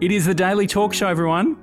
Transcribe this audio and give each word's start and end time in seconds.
It 0.00 0.12
is 0.12 0.26
the 0.26 0.34
Daily 0.34 0.66
Talk 0.68 0.94
Show, 0.94 1.08
everyone. 1.08 1.56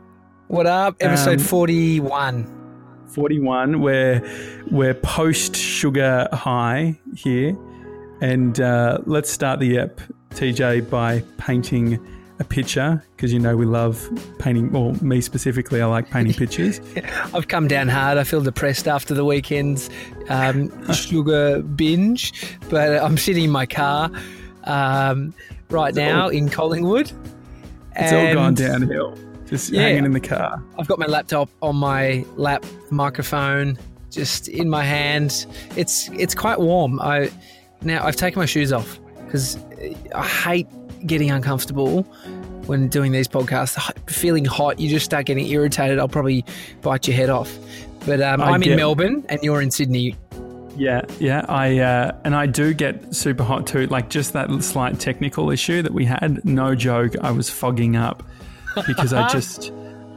What 0.47 0.67
up? 0.67 0.97
Episode 0.99 1.39
Um, 1.39 1.45
41. 1.45 3.05
41. 3.07 3.79
We're, 3.79 4.21
we're 4.69 4.93
post 4.93 5.55
sugar 5.55 6.27
high 6.33 6.99
here. 7.15 7.57
And 8.19 8.59
uh, 8.59 8.97
let's 9.05 9.29
start 9.31 9.59
the 9.61 9.77
ep, 9.77 10.01
TJ, 10.31 10.89
by 10.89 11.23
painting 11.37 11.97
a 12.39 12.43
picture 12.43 13.01
because 13.15 13.31
you 13.31 13.39
know 13.39 13.55
we 13.55 13.65
love 13.65 14.05
painting, 14.39 14.69
well, 14.69 14.91
me 15.01 15.21
specifically, 15.21 15.81
I 15.81 15.85
like 15.85 16.09
painting 16.09 16.33
pictures. 16.33 16.81
I've 17.33 17.47
come 17.47 17.69
down 17.69 17.87
hard. 17.87 18.17
I 18.17 18.25
feel 18.25 18.41
depressed 18.41 18.89
after 18.89 19.13
the 19.13 19.23
weekend's 19.23 19.89
um, 20.27 20.93
sugar 20.93 21.61
binge, 21.61 22.57
but 22.69 23.01
I'm 23.01 23.17
sitting 23.17 23.45
in 23.45 23.51
my 23.51 23.65
car 23.65 24.11
um, 24.65 25.33
right 25.69 25.95
now 25.95 26.27
in 26.27 26.49
Collingwood. 26.49 27.13
It's 27.97 28.11
all 28.13 28.33
gone 28.33 28.53
downhill. 28.55 29.17
Just 29.45 29.71
Yeah. 29.71 29.83
hanging 29.83 30.05
in 30.05 30.11
the 30.11 30.19
car. 30.19 30.61
I've 30.79 30.87
got 30.87 30.97
my 30.99 31.05
laptop 31.05 31.49
on 31.61 31.75
my 31.75 32.25
lap, 32.35 32.65
microphone 32.89 33.77
just 34.11 34.47
in 34.47 34.69
my 34.69 34.83
hand. 34.83 35.45
It's 35.75 36.09
it's 36.09 36.33
quite 36.33 36.59
warm. 36.59 36.99
I 37.01 37.29
now 37.81 38.03
I've 38.05 38.15
taken 38.15 38.39
my 38.39 38.45
shoes 38.45 38.71
off 38.73 38.99
because 39.25 39.57
I 40.15 40.25
hate 40.25 40.67
getting 41.05 41.29
uncomfortable 41.29 42.03
when 42.65 42.87
doing 42.87 43.11
these 43.11 43.27
podcasts. 43.27 43.77
Feeling 44.09 44.45
hot, 44.45 44.79
you 44.79 44.89
just 44.89 45.05
start 45.05 45.25
getting 45.25 45.45
irritated. 45.47 45.99
I'll 45.99 46.07
probably 46.07 46.43
bite 46.81 47.07
your 47.07 47.15
head 47.15 47.29
off. 47.29 47.55
But 48.05 48.21
um, 48.21 48.41
I'm 48.41 48.63
in 48.63 48.75
Melbourne 48.77 49.25
and 49.29 49.41
you're 49.43 49.61
in 49.61 49.69
Sydney. 49.71 50.15
Yeah, 50.75 51.01
yeah. 51.19 51.45
I 51.47 51.79
uh, 51.79 52.11
and 52.23 52.35
I 52.35 52.45
do 52.45 52.73
get 52.73 53.15
super 53.15 53.43
hot 53.43 53.65
too. 53.67 53.87
Like 53.87 54.09
just 54.09 54.33
that 54.33 54.49
slight 54.63 54.99
technical 54.99 55.49
issue 55.49 55.81
that 55.81 55.93
we 55.93 56.05
had. 56.05 56.43
No 56.43 56.75
joke, 56.75 57.15
I 57.21 57.31
was 57.31 57.49
fogging 57.49 57.95
up 57.95 58.23
because 58.87 59.13
I 59.13 59.27
just 59.31 59.71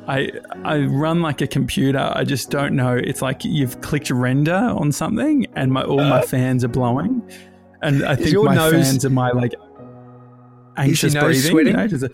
I 0.08 0.30
I 0.64 0.80
run 0.80 1.22
like 1.22 1.40
a 1.40 1.46
computer. 1.46 2.10
I 2.12 2.24
just 2.24 2.50
don't 2.50 2.74
know. 2.74 2.94
It's 2.94 3.22
like 3.22 3.44
you've 3.44 3.80
clicked 3.82 4.10
render 4.10 4.54
on 4.54 4.90
something, 4.90 5.46
and 5.54 5.72
my 5.72 5.82
all 5.82 6.02
my 6.02 6.22
fans 6.22 6.64
are 6.64 6.68
blowing, 6.68 7.22
and 7.82 8.04
I 8.04 8.16
think 8.16 8.34
my 8.42 8.54
nose- 8.54 8.72
fans 8.72 9.04
are 9.04 9.10
my 9.10 9.30
like 9.30 9.54
anxious 10.76 11.14
breathing. 11.14 11.50
sweating? 11.50 11.78
You 11.78 11.98
know, 11.98 12.08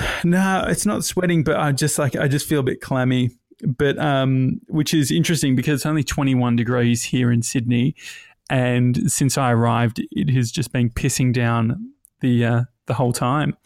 no, 0.24 0.64
it's 0.68 0.86
not 0.86 1.04
sweating, 1.04 1.44
but 1.44 1.56
I 1.56 1.72
just 1.72 1.98
like 1.98 2.16
I 2.16 2.28
just 2.28 2.48
feel 2.48 2.60
a 2.60 2.64
bit 2.64 2.80
clammy. 2.80 3.30
But 3.62 3.98
um, 3.98 4.60
which 4.68 4.92
is 4.92 5.10
interesting 5.10 5.54
because 5.54 5.80
it's 5.80 5.86
only 5.86 6.02
21 6.04 6.56
degrees 6.56 7.02
here 7.04 7.30
in 7.30 7.42
Sydney, 7.42 7.94
and 8.50 9.10
since 9.10 9.38
I 9.38 9.52
arrived, 9.52 10.02
it 10.10 10.30
has 10.30 10.50
just 10.50 10.72
been 10.72 10.90
pissing 10.90 11.32
down 11.32 11.92
the 12.20 12.44
uh, 12.44 12.62
the 12.86 12.94
whole 12.94 13.12
time. 13.12 13.56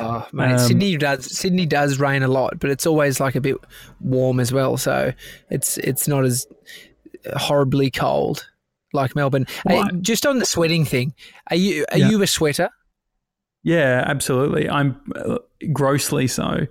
Oh, 0.00 0.26
mate, 0.32 0.52
Um, 0.54 0.58
Sydney 0.58 0.96
does 0.96 1.36
Sydney 1.36 1.66
does 1.66 2.00
rain 2.00 2.22
a 2.24 2.28
lot, 2.28 2.58
but 2.58 2.70
it's 2.70 2.84
always 2.86 3.20
like 3.20 3.36
a 3.36 3.40
bit 3.40 3.56
warm 4.00 4.40
as 4.40 4.52
well. 4.52 4.76
So 4.76 5.12
it's 5.50 5.78
it's 5.78 6.08
not 6.08 6.24
as 6.24 6.46
horribly 7.36 7.90
cold 7.90 8.46
like 8.92 9.14
Melbourne. 9.16 9.46
Hey, 9.68 9.82
just 10.00 10.26
on 10.26 10.38
the 10.38 10.46
sweating 10.46 10.84
thing, 10.84 11.14
are 11.50 11.56
you 11.56 11.84
are 11.92 11.98
Yeah. 11.98 12.10
you 12.10 12.22
a 12.22 12.26
sweater? 12.26 12.70
Yeah, 13.62 14.04
absolutely. 14.06 14.68
I'm 14.68 15.00
uh, 15.14 15.38
grossly 15.72 16.26
so. 16.26 16.66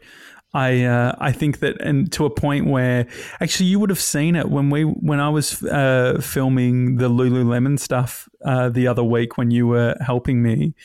I 0.54 0.84
uh, 0.84 1.16
I 1.18 1.32
think 1.32 1.60
that, 1.60 1.82
and 1.82 2.12
to 2.12 2.26
a 2.26 2.30
point 2.30 2.68
where 2.68 3.08
actually 3.42 3.68
you 3.68 3.80
would 3.80 3.90
have 3.90 4.00
seen 4.00 4.36
it 4.36 4.50
when 4.50 4.70
we 4.70 4.84
when 4.84 5.20
I 5.20 5.30
was 5.30 5.64
uh, 5.64 6.20
filming 6.22 6.98
the 6.98 7.10
Lululemon 7.10 7.80
stuff 7.80 8.30
uh, 8.46 8.70
the 8.70 8.88
other 8.88 9.04
week 9.04 9.38
when 9.38 9.50
you 9.50 9.66
were 9.68 9.96
helping 10.00 10.44
me, 10.44 10.76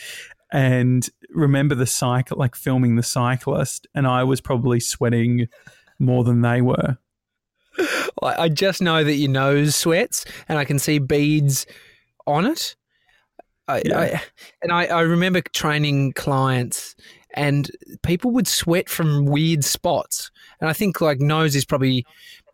and 0.53 1.09
remember 1.31 1.75
the 1.75 1.87
cycle 1.87 2.39
like 2.39 2.55
filming 2.55 2.97
the 2.97 3.03
cyclist, 3.03 3.87
and 3.95 4.07
I 4.07 4.25
was 4.25 4.41
probably 4.41 4.81
sweating 4.81 5.49
more 5.99 6.25
than 6.25 6.41
they 6.41 6.63
were. 6.63 6.97
I, 8.23 8.49
just 8.49 8.83
know 8.83 9.05
that 9.05 9.15
your 9.15 9.31
nose 9.31 9.77
sweats, 9.77 10.25
and 10.49 10.59
I 10.59 10.65
can 10.65 10.79
see 10.79 10.99
beads 10.99 11.67
on 12.27 12.47
it. 12.47 12.75
I, 13.69 13.83
Yeah. 13.85 14.01
I, 14.01 14.23
and 14.63 14.73
I, 14.73 14.87
I 14.87 15.01
remember 15.03 15.41
training 15.41 16.13
clients, 16.15 16.97
and 17.35 17.71
people 18.03 18.31
would 18.33 18.49
sweat 18.49 18.89
from 18.89 19.27
weird 19.27 19.65
spots. 19.65 20.31
And 20.61 20.69
I 20.69 20.73
think 20.73 21.01
like 21.01 21.21
nose 21.21 21.55
is 21.57 21.65
probably 21.65 22.05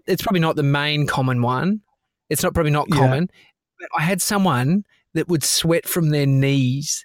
it's 0.07 0.23
probably 0.23 0.41
not 0.41 0.57
the 0.57 0.63
main 0.63 1.07
common 1.07 1.41
one. 1.43 1.81
It's 2.31 2.43
not 2.43 2.55
probably 2.55 2.73
not 2.73 2.89
Yeah. 2.91 2.97
common. 2.99 3.31
But 3.81 3.89
I 3.99 4.03
had 4.03 4.21
someone 4.23 4.85
that 5.15 5.29
would 5.29 5.45
sweat 5.45 5.87
from 5.87 6.11
their 6.11 6.27
knees. 6.27 7.05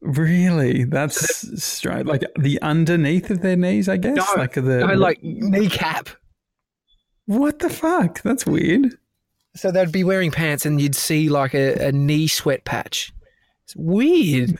Really, 0.00 0.84
that's 0.84 1.62
straight 1.64 2.04
like 2.04 2.22
the 2.38 2.60
underneath 2.60 3.30
of 3.30 3.40
their 3.40 3.56
knees, 3.56 3.88
I 3.88 3.96
guess. 3.96 4.16
No, 4.16 4.26
like 4.36 4.52
the 4.54 4.60
No, 4.86 4.94
like 4.94 5.22
kneecap. 5.22 6.10
what 7.26 7.60
the 7.60 7.70
fuck? 7.70 8.20
That's 8.22 8.44
weird. 8.44 8.98
So 9.56 9.70
they'd 9.70 9.92
be 9.92 10.04
wearing 10.04 10.30
pants, 10.30 10.66
and 10.66 10.78
you'd 10.80 10.96
see 10.96 11.28
like 11.30 11.54
a, 11.54 11.88
a 11.88 11.92
knee 11.92 12.26
sweat 12.26 12.64
patch. 12.64 13.12
It's 13.64 13.74
weird. 13.76 14.58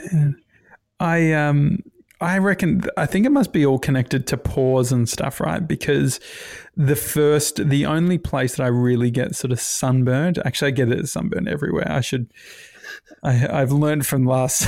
I 1.01 1.33
um 1.33 1.81
I 2.25 2.39
reckon 2.39 2.83
I 2.97 3.05
think 3.05 3.27
it 3.27 3.33
must 3.33 3.53
be 3.53 3.67
all 3.67 3.79
connected 3.79 4.27
to 4.29 4.39
pores 4.39 4.91
and 4.91 5.07
stuff, 5.07 5.41
right? 5.41 5.67
Because 5.67 6.21
the 6.75 6.97
first 6.97 7.69
the 7.69 7.85
only 7.85 8.17
place 8.17 8.57
that 8.57 8.65
I 8.65 8.69
really 8.69 9.11
get 9.11 9.37
sort 9.37 9.53
of 9.53 9.61
sunburned, 9.61 10.39
actually 10.45 10.69
I 10.69 10.71
get 10.71 10.91
it 10.91 11.07
sunburned 11.07 11.49
everywhere. 11.49 11.91
I 11.91 12.01
should 12.01 12.33
I, 13.23 13.47
I've 13.61 13.73
learned 13.73 14.07
from 14.07 14.25
last 14.25 14.61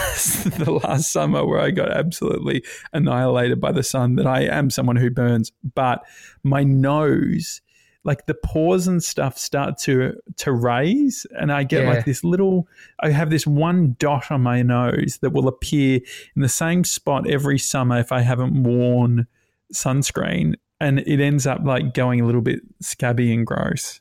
the 0.58 0.70
last 0.70 1.10
summer 1.10 1.46
where 1.46 1.60
I 1.60 1.70
got 1.70 1.90
absolutely 1.90 2.62
annihilated 2.92 3.58
by 3.58 3.72
the 3.72 3.82
sun 3.82 4.16
that 4.16 4.26
I 4.26 4.42
am 4.42 4.68
someone 4.68 4.96
who 4.96 5.10
burns, 5.10 5.50
but 5.74 6.04
my 6.42 6.62
nose, 6.62 7.62
like 8.06 8.24
the 8.26 8.34
pores 8.34 8.86
and 8.86 9.02
stuff, 9.02 9.36
start 9.36 9.76
to 9.78 10.14
to 10.36 10.52
raise, 10.52 11.26
and 11.38 11.52
I 11.52 11.64
get 11.64 11.82
Yeah. 11.82 11.90
like 11.90 12.04
this 12.06 12.24
little. 12.24 12.68
I 13.00 13.10
have 13.10 13.28
this 13.30 13.46
one 13.46 13.96
dot 13.98 14.30
on 14.30 14.40
my 14.42 14.62
nose 14.62 15.18
that 15.20 15.30
will 15.30 15.48
appear 15.48 16.00
in 16.34 16.42
the 16.42 16.48
same 16.48 16.84
spot 16.84 17.28
every 17.28 17.58
summer 17.58 17.98
if 17.98 18.12
I 18.12 18.20
haven't 18.22 18.62
worn 18.62 19.26
sunscreen, 19.74 20.54
and 20.80 21.00
it 21.00 21.20
ends 21.20 21.46
up 21.46 21.60
like 21.64 21.92
going 21.94 22.20
a 22.20 22.24
little 22.26 22.40
bit 22.40 22.60
scabby 22.80 23.34
and 23.34 23.46
gross. 23.46 24.00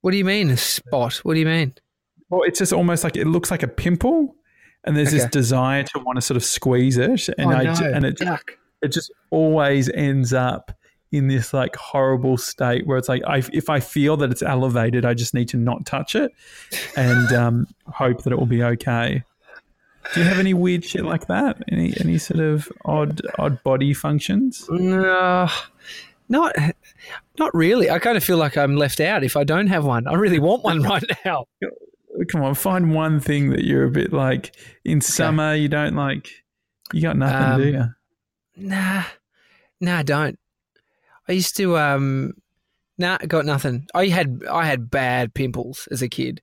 What 0.00 0.12
do 0.12 0.16
you 0.16 0.24
mean 0.24 0.48
a 0.50 0.56
spot? 0.56 1.16
What 1.24 1.34
do 1.34 1.40
you 1.40 1.46
mean? 1.46 1.74
Well, 2.30 2.42
it's 2.44 2.58
just 2.60 2.72
almost 2.72 3.04
like 3.04 3.16
it 3.16 3.26
looks 3.26 3.50
like 3.50 3.62
a 3.62 3.68
pimple, 3.68 4.36
and 4.84 4.96
there's 4.96 5.10
this 5.10 5.26
desire 5.26 5.82
to 5.82 5.98
want 5.98 6.16
to 6.16 6.22
sort 6.22 6.36
of 6.36 6.44
squeeze 6.44 6.96
it, 6.96 7.28
and 7.38 7.52
oh, 7.52 7.56
I 7.56 7.64
no. 7.64 7.92
and 7.92 8.04
it 8.06 8.18
Yuck. 8.18 8.50
it 8.82 8.88
just 8.88 9.12
always 9.30 9.90
ends 9.90 10.32
up 10.32 10.72
in 11.12 11.28
this 11.28 11.52
like 11.54 11.76
horrible 11.76 12.36
state 12.36 12.86
where 12.86 12.98
it's 12.98 13.08
like 13.08 13.22
I, 13.26 13.42
if 13.52 13.68
I 13.70 13.78
feel 13.80 14.16
that 14.16 14.30
it's 14.32 14.42
elevated, 14.42 15.04
I 15.04 15.14
just 15.14 15.34
need 15.34 15.48
to 15.50 15.56
not 15.56 15.86
touch 15.86 16.14
it 16.16 16.32
and 16.96 17.32
um, 17.34 17.66
hope 17.86 18.22
that 18.24 18.32
it 18.32 18.38
will 18.38 18.46
be 18.46 18.62
okay. 18.64 19.22
Do 20.14 20.20
you 20.20 20.26
have 20.26 20.40
any 20.40 20.52
weird 20.54 20.84
shit 20.84 21.04
like 21.04 21.28
that? 21.28 21.62
Any 21.70 21.94
any 22.00 22.18
sort 22.18 22.40
of 22.40 22.68
odd 22.84 23.20
odd 23.38 23.62
body 23.62 23.94
functions? 23.94 24.66
No, 24.68 25.48
not 26.28 26.56
not 27.38 27.54
really. 27.54 27.88
I 27.88 27.98
kind 28.00 28.16
of 28.16 28.24
feel 28.24 28.36
like 28.36 28.56
I'm 28.56 28.74
left 28.76 28.98
out 29.00 29.22
if 29.22 29.36
I 29.36 29.44
don't 29.44 29.68
have 29.68 29.84
one. 29.84 30.08
I 30.08 30.14
really 30.14 30.40
want 30.40 30.64
one 30.64 30.82
right 30.82 31.04
now. 31.24 31.44
Come 32.32 32.42
on, 32.42 32.54
find 32.54 32.92
one 32.92 33.20
thing 33.20 33.50
that 33.50 33.64
you're 33.64 33.84
a 33.84 33.90
bit 33.90 34.12
like 34.12 34.54
in 34.84 35.00
summer. 35.00 35.54
You 35.54 35.68
don't 35.68 35.94
like. 35.94 36.30
You 36.92 37.00
got 37.02 37.16
nothing, 37.16 37.62
do 37.64 37.78
Um, 37.78 37.94
you? 38.56 38.68
Nah, 38.68 39.04
nah, 39.80 39.98
I 39.98 40.02
don't. 40.02 40.38
I 41.28 41.32
used 41.32 41.56
to 41.58 41.76
um, 41.78 42.32
nah, 42.98 43.18
got 43.26 43.44
nothing. 43.44 43.86
I 43.94 44.06
had 44.08 44.42
I 44.50 44.66
had 44.66 44.90
bad 44.90 45.34
pimples 45.34 45.88
as 45.90 46.02
a 46.02 46.08
kid, 46.08 46.40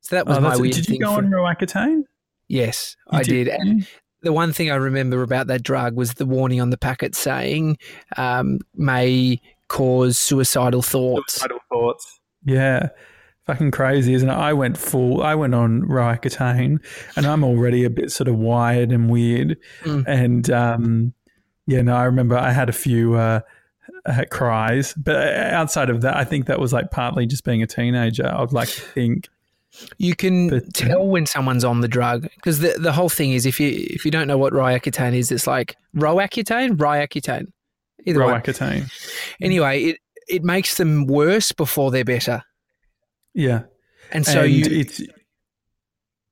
so 0.00 0.16
that 0.16 0.26
was 0.26 0.38
Oh, 0.38 0.40
my 0.40 0.56
weird 0.56 0.74
did 0.74 0.88
you 0.88 0.98
go 0.98 1.12
on 1.12 1.26
Roaccutane? 1.30 2.02
yes, 2.48 2.96
You 3.12 3.18
I 3.18 3.22
did. 3.22 3.48
And 3.48 3.86
the 4.22 4.32
one 4.32 4.52
thing 4.52 4.70
I 4.70 4.74
remember 4.74 5.22
about 5.22 5.46
that 5.46 5.62
drug 5.62 5.96
was 5.96 6.14
the 6.14 6.26
warning 6.26 6.60
on 6.60 6.70
the 6.70 6.76
packet 6.78 7.14
saying 7.14 7.78
um, 8.16 8.58
may 8.74 9.40
cause 9.68 10.18
suicidal 10.18 10.82
thoughts. 10.82 11.34
Suicidal 11.34 11.60
thoughts. 11.70 12.20
Yeah. 12.44 12.88
Fucking 13.46 13.70
crazy, 13.70 14.12
isn't 14.14 14.28
it? 14.28 14.32
I 14.34 14.52
went 14.52 14.76
full, 14.76 15.22
I 15.22 15.34
went 15.34 15.54
on 15.54 15.82
Roaccutane 15.82 16.78
and 17.16 17.26
I'm 17.26 17.42
already 17.42 17.84
a 17.84 17.90
bit 17.90 18.12
sort 18.12 18.28
of 18.28 18.36
wired 18.36 18.92
and 18.92 19.08
weird. 19.10 19.56
Mm. 19.84 20.04
And 20.06 20.50
um, 20.50 21.14
yeah, 21.66 21.80
no, 21.82 21.96
I 21.96 22.04
remember 22.04 22.36
I 22.36 22.52
had 22.52 22.68
a 22.68 22.72
few 22.72 23.14
uh, 23.14 23.40
uh, 24.06 24.24
cries. 24.30 24.94
But 24.94 25.34
outside 25.34 25.90
of 25.90 26.00
that, 26.02 26.16
I 26.16 26.24
think 26.24 26.46
that 26.46 26.58
was 26.60 26.72
like 26.72 26.90
partly 26.90 27.26
just 27.26 27.44
being 27.44 27.62
a 27.62 27.66
teenager. 27.66 28.26
I'd 28.26 28.52
like 28.52 28.68
to 28.68 28.80
think. 28.80 29.28
You 29.98 30.16
can 30.16 30.48
But, 30.48 30.64
uh, 30.64 30.68
tell 30.88 31.06
when 31.06 31.26
someone's 31.26 31.62
on 31.64 31.80
the 31.80 31.86
drug 31.88 32.22
because 32.36 32.58
the 32.58 32.74
the 32.80 32.92
whole 32.92 33.08
thing 33.08 33.30
is 33.30 33.46
if 33.46 33.60
you 33.60 33.68
if 33.72 34.04
you 34.04 34.10
don't 34.10 34.26
know 34.26 34.36
what 34.38 34.52
Roaccutane 34.52 35.14
is, 35.14 35.30
it's 35.30 35.46
like 35.46 35.76
Roaccutane, 35.96 36.70
Roaccutane, 36.76 37.46
either 38.04 38.24
one. 38.24 38.40
Roaccutane. 38.40 38.90
Anyway, 39.40 39.82
it 39.84 39.98
it 40.28 40.42
makes 40.42 40.76
them 40.76 41.06
worse 41.06 41.52
before 41.52 41.90
they're 41.92 42.04
better, 42.04 42.42
Yeah. 43.32 43.62
and 44.10 44.26
so 44.26 44.42
and 44.42 44.52
you 44.52 44.64
it's. 44.68 45.00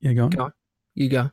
Yeah, 0.01 0.13
go 0.15 0.25
on. 0.25 0.31
Go 0.31 0.43
on. 0.45 0.53
you 0.95 1.09
go. 1.09 1.31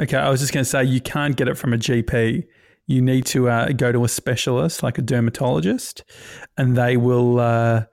Okay, 0.00 0.16
I 0.16 0.28
was 0.30 0.40
just 0.40 0.52
going 0.52 0.64
to 0.64 0.68
say 0.70 0.82
you 0.82 1.00
can't 1.00 1.36
get 1.36 1.46
it 1.48 1.56
from 1.56 1.72
a 1.72 1.76
GP. 1.76 2.44
You 2.86 3.00
need 3.00 3.26
to 3.26 3.48
uh, 3.48 3.68
go 3.72 3.92
to 3.92 4.04
a 4.04 4.08
specialist 4.08 4.82
like 4.82 4.98
a 4.98 5.02
dermatologist, 5.02 6.04
and 6.56 6.76
they 6.76 6.96
will 6.96 7.40
uh, 7.40 7.84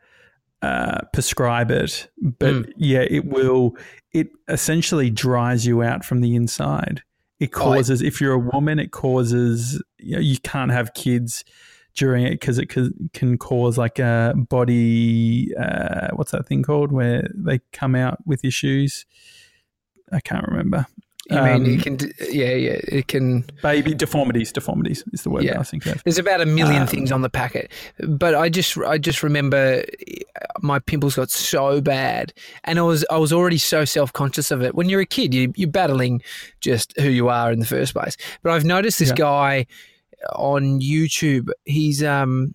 uh, 0.62 1.00
prescribe 1.14 1.72
it. 1.72 2.10
But 2.22 2.54
Mm. 2.54 2.74
yeah, 2.78 3.06
it 3.10 3.26
will. 3.26 3.76
It 4.14 4.30
essentially 4.48 5.10
dries 5.10 5.66
you 5.66 5.82
out 5.82 6.04
from 6.04 6.22
the 6.22 6.36
inside. 6.36 7.02
It 7.40 7.50
Oh, 7.56 7.60
causes, 7.60 8.02
if 8.02 8.20
you're 8.22 8.34
a 8.34 8.40
woman, 8.40 8.78
it 8.78 8.92
causes 8.92 9.82
you, 9.98 10.16
know, 10.16 10.22
you 10.22 10.38
can't 10.40 10.72
have 10.72 10.94
kids 10.94 11.44
during 11.96 12.26
it 12.26 12.32
because 12.32 12.58
it 12.60 12.68
can, 12.70 13.10
can 13.14 13.38
cause 13.38 13.78
like 13.78 13.98
a 14.00 14.34
body. 14.50 15.54
Uh, 15.56 16.10
what's 16.14 16.32
that 16.32 16.46
thing 16.48 16.62
called 16.64 16.92
where 16.92 17.28
they 17.34 17.60
come 17.74 17.96
out 17.96 18.20
with 18.28 18.46
issues? 18.46 19.06
I 20.12 20.20
can't 20.20 20.48
remember. 20.48 20.86
You 21.32 21.42
mean 21.42 21.54
Um, 21.54 21.66
it 21.66 21.82
can? 21.82 21.98
Yeah, 22.30 22.54
yeah, 22.54 22.80
it 22.88 23.08
can. 23.08 23.46
Baby 23.62 23.94
deformities. 23.94 24.52
Deformities 24.52 25.04
is 25.14 25.24
the 25.24 25.30
word 25.30 25.44
Yeah. 25.44 25.54
that 25.54 25.60
I 25.62 25.64
think 25.64 25.86
of. 25.86 26.04
There's 26.04 26.18
about 26.18 26.42
a 26.42 26.46
million 26.46 26.82
Um, 26.82 26.88
things 26.88 27.12
on 27.12 27.22
the 27.22 27.30
packet, 27.30 27.72
but 28.08 28.36
I 28.36 28.50
just 28.50 28.78
I 28.78 28.98
just 28.98 29.24
remember 29.24 29.84
my 30.62 30.80
pimples 30.80 31.16
got 31.16 31.30
so 31.32 31.80
bad, 31.82 32.34
and 32.66 32.78
I 32.80 32.82
was 32.82 33.06
I 33.10 33.18
was 33.18 33.32
already 33.32 33.58
so 33.58 33.86
self 33.86 34.12
conscious 34.14 34.52
of 34.52 34.62
it. 34.62 34.76
When 34.76 34.90
you're 34.90 35.02
a 35.02 35.06
kid, 35.06 35.34
you 35.34 35.54
you're 35.56 35.70
battling 35.70 36.22
just 36.60 36.94
who 37.00 37.10
you 37.10 37.30
are 37.30 37.52
in 37.52 37.60
the 37.60 37.66
first 37.66 37.94
place. 37.94 38.18
But 38.44 38.52
I've 38.52 38.66
noticed 38.66 39.00
this 39.00 39.10
Yeah. 39.10 39.16
guy 39.16 39.66
on 40.36 40.80
YouTube. 40.82 41.50
He's 41.66 42.04
um 42.04 42.54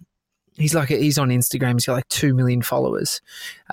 he's 0.59 0.75
like 0.75 0.89
he's 0.89 1.19
on 1.19 1.31
Instagram. 1.31 1.73
He's 1.75 1.87
got 1.87 1.95
like 1.95 2.09
two 2.09 2.35
million 2.35 2.63
followers, 2.63 3.21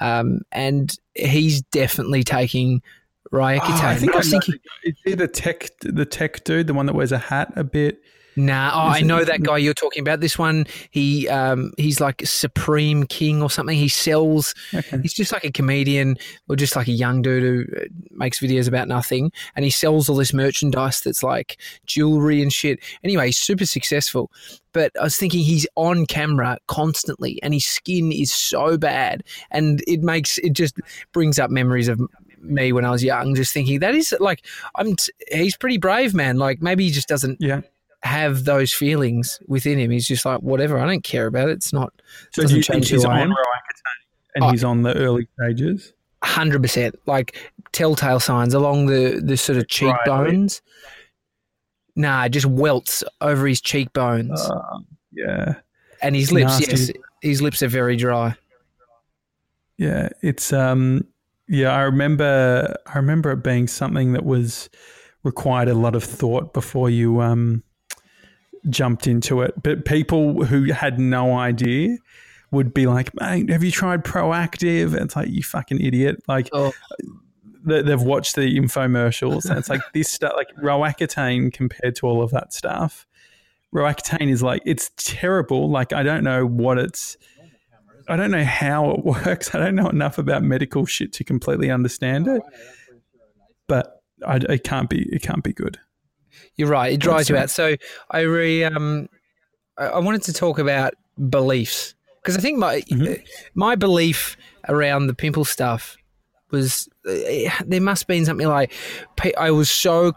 um, 0.01 0.39
and 0.51 0.95
he's 1.15 1.61
definitely 1.61 2.23
taking 2.23 2.81
Roaccutane. 3.31 3.83
Oh, 3.83 3.87
I 3.87 3.95
think 3.95 4.11
I 4.11 4.15
I 4.15 4.17
was 4.17 4.29
thinking, 4.29 4.55
the- 4.83 4.89
Is 4.89 4.95
he 5.05 5.13
the 5.15 5.27
tech, 5.27 5.69
the 5.81 6.05
tech 6.05 6.43
dude, 6.43 6.67
the 6.67 6.73
one 6.73 6.85
that 6.85 6.93
wears 6.93 7.11
a 7.11 7.17
hat 7.17 7.53
a 7.55 7.63
bit? 7.63 8.01
Nah, 8.35 8.71
oh, 8.73 8.87
I 8.89 9.01
know 9.01 9.23
that 9.23 9.43
guy 9.43 9.57
you're 9.59 9.75
talking 9.75 10.01
about. 10.01 10.19
This 10.19 10.39
one, 10.39 10.65
he 10.89 11.29
um, 11.29 11.71
he's 11.77 12.01
like 12.01 12.23
Supreme 12.25 13.05
King 13.05 13.43
or 13.43 13.49
something. 13.51 13.77
He 13.77 13.87
sells. 13.87 14.55
Okay. 14.73 14.99
He's 15.01 15.13
just 15.13 15.31
like 15.31 15.43
a 15.43 15.51
comedian 15.51 16.17
or 16.49 16.55
just 16.55 16.75
like 16.75 16.87
a 16.87 16.93
young 16.93 17.21
dude 17.21 17.43
who 17.43 17.75
uh, 17.79 17.85
makes 18.09 18.39
videos 18.39 18.67
about 18.67 18.87
nothing, 18.87 19.31
and 19.55 19.63
he 19.65 19.69
sells 19.69 20.09
all 20.09 20.15
this 20.15 20.33
merchandise 20.33 21.01
that's 21.01 21.21
like 21.21 21.59
jewelry 21.85 22.41
and 22.41 22.51
shit. 22.51 22.79
Anyway, 23.03 23.27
he's 23.27 23.37
super 23.37 23.67
successful. 23.67 24.31
But 24.71 24.91
I 24.99 25.03
was 25.03 25.15
thinking 25.15 25.41
he's 25.41 25.67
on 25.75 26.07
camera 26.07 26.57
constantly, 26.67 27.39
and 27.43 27.53
his 27.53 27.67
skin 27.67 28.11
is 28.11 28.33
so 28.33 28.79
bad, 28.79 29.23
and 29.51 29.83
it 29.85 30.01
makes 30.01 30.39
it 30.39 30.53
just 30.53 30.79
brings 31.11 31.37
up 31.37 31.51
memories 31.51 31.87
of 31.87 32.01
me 32.43 32.71
when 32.73 32.85
I 32.85 32.91
was 32.91 33.03
young, 33.03 33.33
just 33.35 33.53
thinking 33.53 33.79
that 33.79 33.95
is 33.95 34.13
like 34.19 34.45
I'm. 34.75 34.95
He's 35.31 35.55
pretty 35.57 35.77
brave, 35.77 36.13
man. 36.13 36.37
Like 36.37 36.61
maybe 36.61 36.83
he 36.85 36.91
just 36.91 37.07
doesn't 37.07 37.37
Yeah. 37.41 37.61
have 38.03 38.43
those 38.45 38.71
feelings 38.73 39.39
within 39.47 39.79
him. 39.79 39.91
He's 39.91 40.07
just 40.07 40.25
like, 40.25 40.41
whatever, 40.41 40.77
I 40.77 40.85
don't 40.85 41.03
care 41.03 41.25
about 41.27 41.49
it. 41.49 41.53
It's 41.53 41.73
not 41.73 41.93
So 42.31 42.41
Doesn't 42.43 42.55
do 42.55 42.57
you 42.59 42.63
think 42.63 42.85
he's 42.85 43.05
on 43.05 43.33
and 44.35 44.43
Oh. 44.43 44.51
he's 44.51 44.63
on 44.63 44.81
the 44.83 44.95
early 44.95 45.27
stages? 45.39 45.93
hundred 46.23 46.61
percent 46.61 46.95
like 47.05 47.35
telltale 47.73 48.19
signs 48.19 48.53
along 48.53 48.85
the 48.85 49.19
the 49.23 49.35
sort 49.35 49.57
of 49.57 49.67
cheekbones. 49.67 50.61
Nah, 51.95 52.27
just 52.29 52.45
welts 52.45 53.03
over 53.21 53.45
his 53.45 53.59
cheekbones 53.61 54.39
Uh, 54.41 54.79
yeah. 55.11 55.55
and 56.01 56.15
his 56.15 56.25
it's 56.25 56.31
lips. 56.31 56.59
nasty. 56.59 56.71
Yes, 56.71 56.91
his 57.21 57.41
lips 57.41 57.61
are 57.61 57.67
very 57.67 57.95
dry. 57.97 58.35
Yeah, 59.77 60.09
it's 60.21 60.53
um 60.53 61.05
yeah, 61.47 61.69
I 61.69 61.81
remember 61.81 62.75
I 62.87 62.97
remember 62.97 63.31
it 63.31 63.43
being 63.43 63.67
something 63.67 64.13
that 64.13 64.25
was 64.25 64.69
required 65.23 65.67
a 65.69 65.73
lot 65.73 65.95
of 65.95 66.03
thought 66.03 66.53
before 66.53 66.89
you 66.89 67.21
um 67.21 67.63
jumped 68.69 69.07
into 69.07 69.41
it. 69.41 69.61
But 69.61 69.85
people 69.85 70.45
who 70.45 70.71
had 70.71 70.99
no 70.99 71.37
idea 71.37 71.97
would 72.51 72.73
be 72.73 72.85
like, 72.87 73.11
"Mate, 73.19 73.49
have 73.49 73.63
you 73.63 73.71
tried 73.71 74.03
Proactiv?" 74.03 74.93
And 74.93 75.01
it's 75.05 75.15
like, 75.15 75.29
"You 75.29 75.43
fucking 75.43 75.79
idiot!" 75.81 76.21
Like 76.27 76.49
Oh. 76.53 76.71
they, 77.65 77.81
they've 77.81 78.01
watched 78.01 78.35
the 78.35 78.57
infomercials, 78.57 79.49
and 79.49 79.57
it's 79.57 79.69
like 79.69 79.81
this 79.93 80.09
stuff, 80.11 80.33
like 80.35 80.49
Roaccutane 80.61 81.51
compared 81.53 81.95
to 81.97 82.07
all 82.07 82.21
of 82.21 82.31
that 82.31 82.53
stuff. 82.53 83.05
Roaccutane 83.73 84.29
is 84.29 84.43
like 84.43 84.61
it's 84.65 84.91
terrible. 84.97 85.69
Like 85.69 85.93
I 85.93 86.03
don't 86.03 86.23
know 86.23 86.45
what 86.45 86.77
it's. 86.77 87.17
I 88.07 88.15
don't 88.15 88.31
know 88.31 88.43
how 88.43 88.91
it 88.91 89.05
works. 89.05 89.53
I 89.55 89.59
don't 89.59 89.75
know 89.75 89.89
enough 89.89 90.17
about 90.17 90.43
medical 90.43 90.85
shit 90.85 91.13
to 91.13 91.23
completely 91.23 91.69
understand 91.71 92.27
it. 92.27 92.41
But 93.67 94.01
I, 94.25 94.37
it 94.37 94.63
can't 94.63 94.89
be. 94.89 95.03
It 95.13 95.21
can't 95.21 95.43
be 95.43 95.53
good. 95.53 95.79
You're 96.55 96.69
right. 96.69 96.93
It 96.93 96.99
dries 96.99 97.29
you 97.29 97.37
out. 97.37 97.49
So 97.49 97.75
I 98.11 98.21
re 98.21 98.63
um, 98.63 99.07
I 99.77 99.85
I 99.85 99.99
wanted 99.99 100.23
to 100.23 100.33
talk 100.33 100.59
about 100.59 100.93
beliefs 101.29 101.95
because 102.21 102.37
I 102.37 102.41
think 102.41 102.57
my 102.57 102.81
Mhm. 102.81 103.23
my 103.55 103.75
belief 103.75 104.35
around 104.69 105.07
the 105.07 105.13
pimple 105.13 105.45
stuff 105.45 105.97
was 106.51 106.87
uh, 107.07 107.11
there 107.65 107.81
must 107.81 108.03
have 108.03 108.07
been 108.07 108.25
something 108.25 108.47
like 108.47 108.71
I 109.37 109.51
was 109.51 109.69
so 109.71 110.13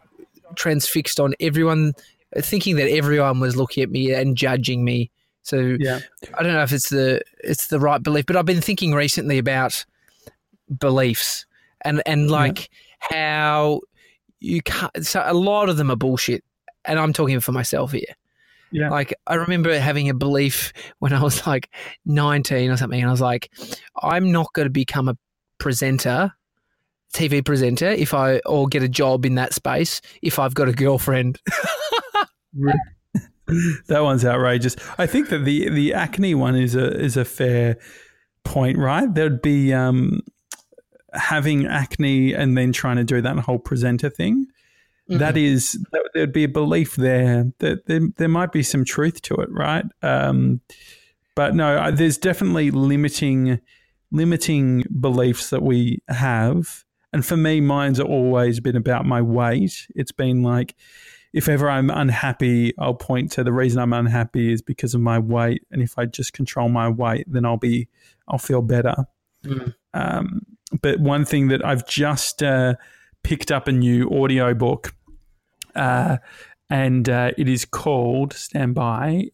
transfixed 0.54 1.18
on 1.20 1.34
everyone 1.40 1.94
thinking 2.38 2.76
that 2.76 2.90
everyone 2.90 3.40
was 3.40 3.56
looking 3.56 3.82
at 3.82 3.90
me 3.90 4.12
and 4.12 4.36
judging 4.36 4.84
me. 4.84 5.10
So 5.46 5.76
Yeah. 5.78 6.00
I 6.36 6.42
don't 6.42 6.54
know 6.54 6.62
if 6.64 6.72
it's 6.72 6.88
the 6.88 7.22
it's 7.44 7.68
the 7.68 7.78
right 7.78 8.02
belief, 8.02 8.26
but 8.26 8.34
I've 8.34 8.46
been 8.46 8.60
thinking 8.60 8.94
recently 8.94 9.38
about 9.38 9.84
beliefs 10.78 11.46
and 11.84 12.02
and 12.04 12.28
like 12.28 12.68
how 12.98 13.80
you 14.40 14.60
can't. 14.62 15.06
So 15.06 15.22
a 15.24 15.34
lot 15.34 15.68
of 15.68 15.76
them 15.76 15.90
are 15.90 15.96
bullshit, 15.96 16.42
and 16.84 16.98
I'm 16.98 17.12
talking 17.12 17.38
for 17.38 17.52
myself 17.52 17.92
here. 17.92 18.14
Yeah. 18.72 18.90
Like 18.90 19.14
I 19.28 19.36
remember 19.36 19.78
having 19.78 20.08
a 20.08 20.14
belief 20.14 20.72
when 20.98 21.12
I 21.12 21.22
was 21.22 21.46
like 21.46 21.70
19 22.06 22.70
or 22.70 22.76
something, 22.76 23.00
and 23.00 23.08
I 23.08 23.12
was 23.12 23.20
like, 23.20 23.52
I'm 24.02 24.32
not 24.32 24.52
going 24.52 24.66
to 24.66 24.70
become 24.70 25.08
a 25.08 25.16
presenter. 25.58 26.32
TV 27.14 27.42
presenter, 27.42 27.86
if 27.86 28.12
I 28.12 28.40
or 28.40 28.66
get 28.66 28.82
a 28.82 28.88
job 28.88 29.24
in 29.24 29.36
that 29.36 29.54
space, 29.54 30.02
if 30.22 30.38
I've 30.40 30.54
got 30.54 30.68
a 30.68 30.72
girlfriend. 30.72 31.38
That 33.88 34.00
one's 34.02 34.24
outrageous. 34.24 34.76
I 34.98 35.06
think 35.06 35.28
that 35.30 35.44
the 35.44 35.68
the 35.68 35.94
acne 35.94 36.34
one 36.34 36.56
is 36.56 36.74
a 36.74 36.98
is 36.98 37.16
a 37.16 37.24
fair 37.24 37.78
point, 38.44 38.78
right? 38.78 39.12
There'd 39.12 39.42
be 39.42 39.72
um, 39.72 40.20
having 41.12 41.66
acne 41.66 42.32
and 42.34 42.56
then 42.56 42.72
trying 42.72 42.96
to 42.96 43.04
do 43.04 43.20
that 43.20 43.36
whole 43.40 43.58
presenter 43.58 44.10
thing. 44.10 44.46
That 45.08 45.36
is, 45.36 45.72
that, 45.92 46.10
there'd 46.14 46.32
be 46.32 46.42
a 46.42 46.48
belief 46.48 46.96
there 46.96 47.52
that 47.60 47.86
there, 47.86 48.00
there 48.16 48.28
might 48.28 48.50
be 48.50 48.64
some 48.64 48.84
truth 48.84 49.22
to 49.22 49.34
it, 49.36 49.48
right? 49.52 49.84
Um, 50.02 50.60
but 51.36 51.54
no, 51.54 51.78
I- 51.78 51.92
there's 51.92 52.18
definitely 52.18 52.72
limiting 52.72 53.60
limiting 54.10 54.82
beliefs 55.00 55.50
that 55.50 55.62
we 55.62 56.00
have. 56.08 56.84
And 57.12 57.24
for 57.24 57.36
me, 57.36 57.60
mine's 57.60 58.00
always 58.00 58.58
been 58.60 58.74
about 58.76 59.04
my 59.06 59.22
weight. 59.22 59.86
It's 59.94 60.12
been 60.12 60.42
like, 60.42 60.74
if 61.36 61.50
ever 61.50 61.68
I'm 61.68 61.90
unhappy, 61.90 62.72
I'll 62.78 62.94
point 62.94 63.30
to 63.32 63.44
the 63.44 63.52
reason 63.52 63.78
I'm 63.78 63.92
unhappy 63.92 64.50
is 64.50 64.62
because 64.62 64.94
of 64.94 65.02
my 65.02 65.18
weight. 65.18 65.62
And 65.70 65.82
if 65.82 65.98
I 65.98 66.06
just 66.06 66.32
control 66.32 66.70
my 66.70 66.88
weight, 66.88 67.30
then 67.30 67.44
I'll 67.44 67.58
be, 67.58 67.88
I'll 68.26 68.38
feel 68.38 68.62
better. 68.62 68.94
Mm. 69.44 69.74
Um, 69.92 70.46
but 70.80 70.98
one 70.98 71.26
thing 71.26 71.48
that 71.48 71.62
I've 71.62 71.86
just 71.86 72.42
uh, 72.42 72.76
picked 73.22 73.52
up 73.52 73.68
a 73.68 73.72
new 73.72 74.08
audio 74.08 74.54
book, 74.54 74.94
uh, 75.74 76.16
and 76.70 77.06
uh, 77.06 77.32
it 77.36 77.50
is 77.50 77.66
called 77.66 78.32
Stand 78.32 78.74
By. 78.74 79.26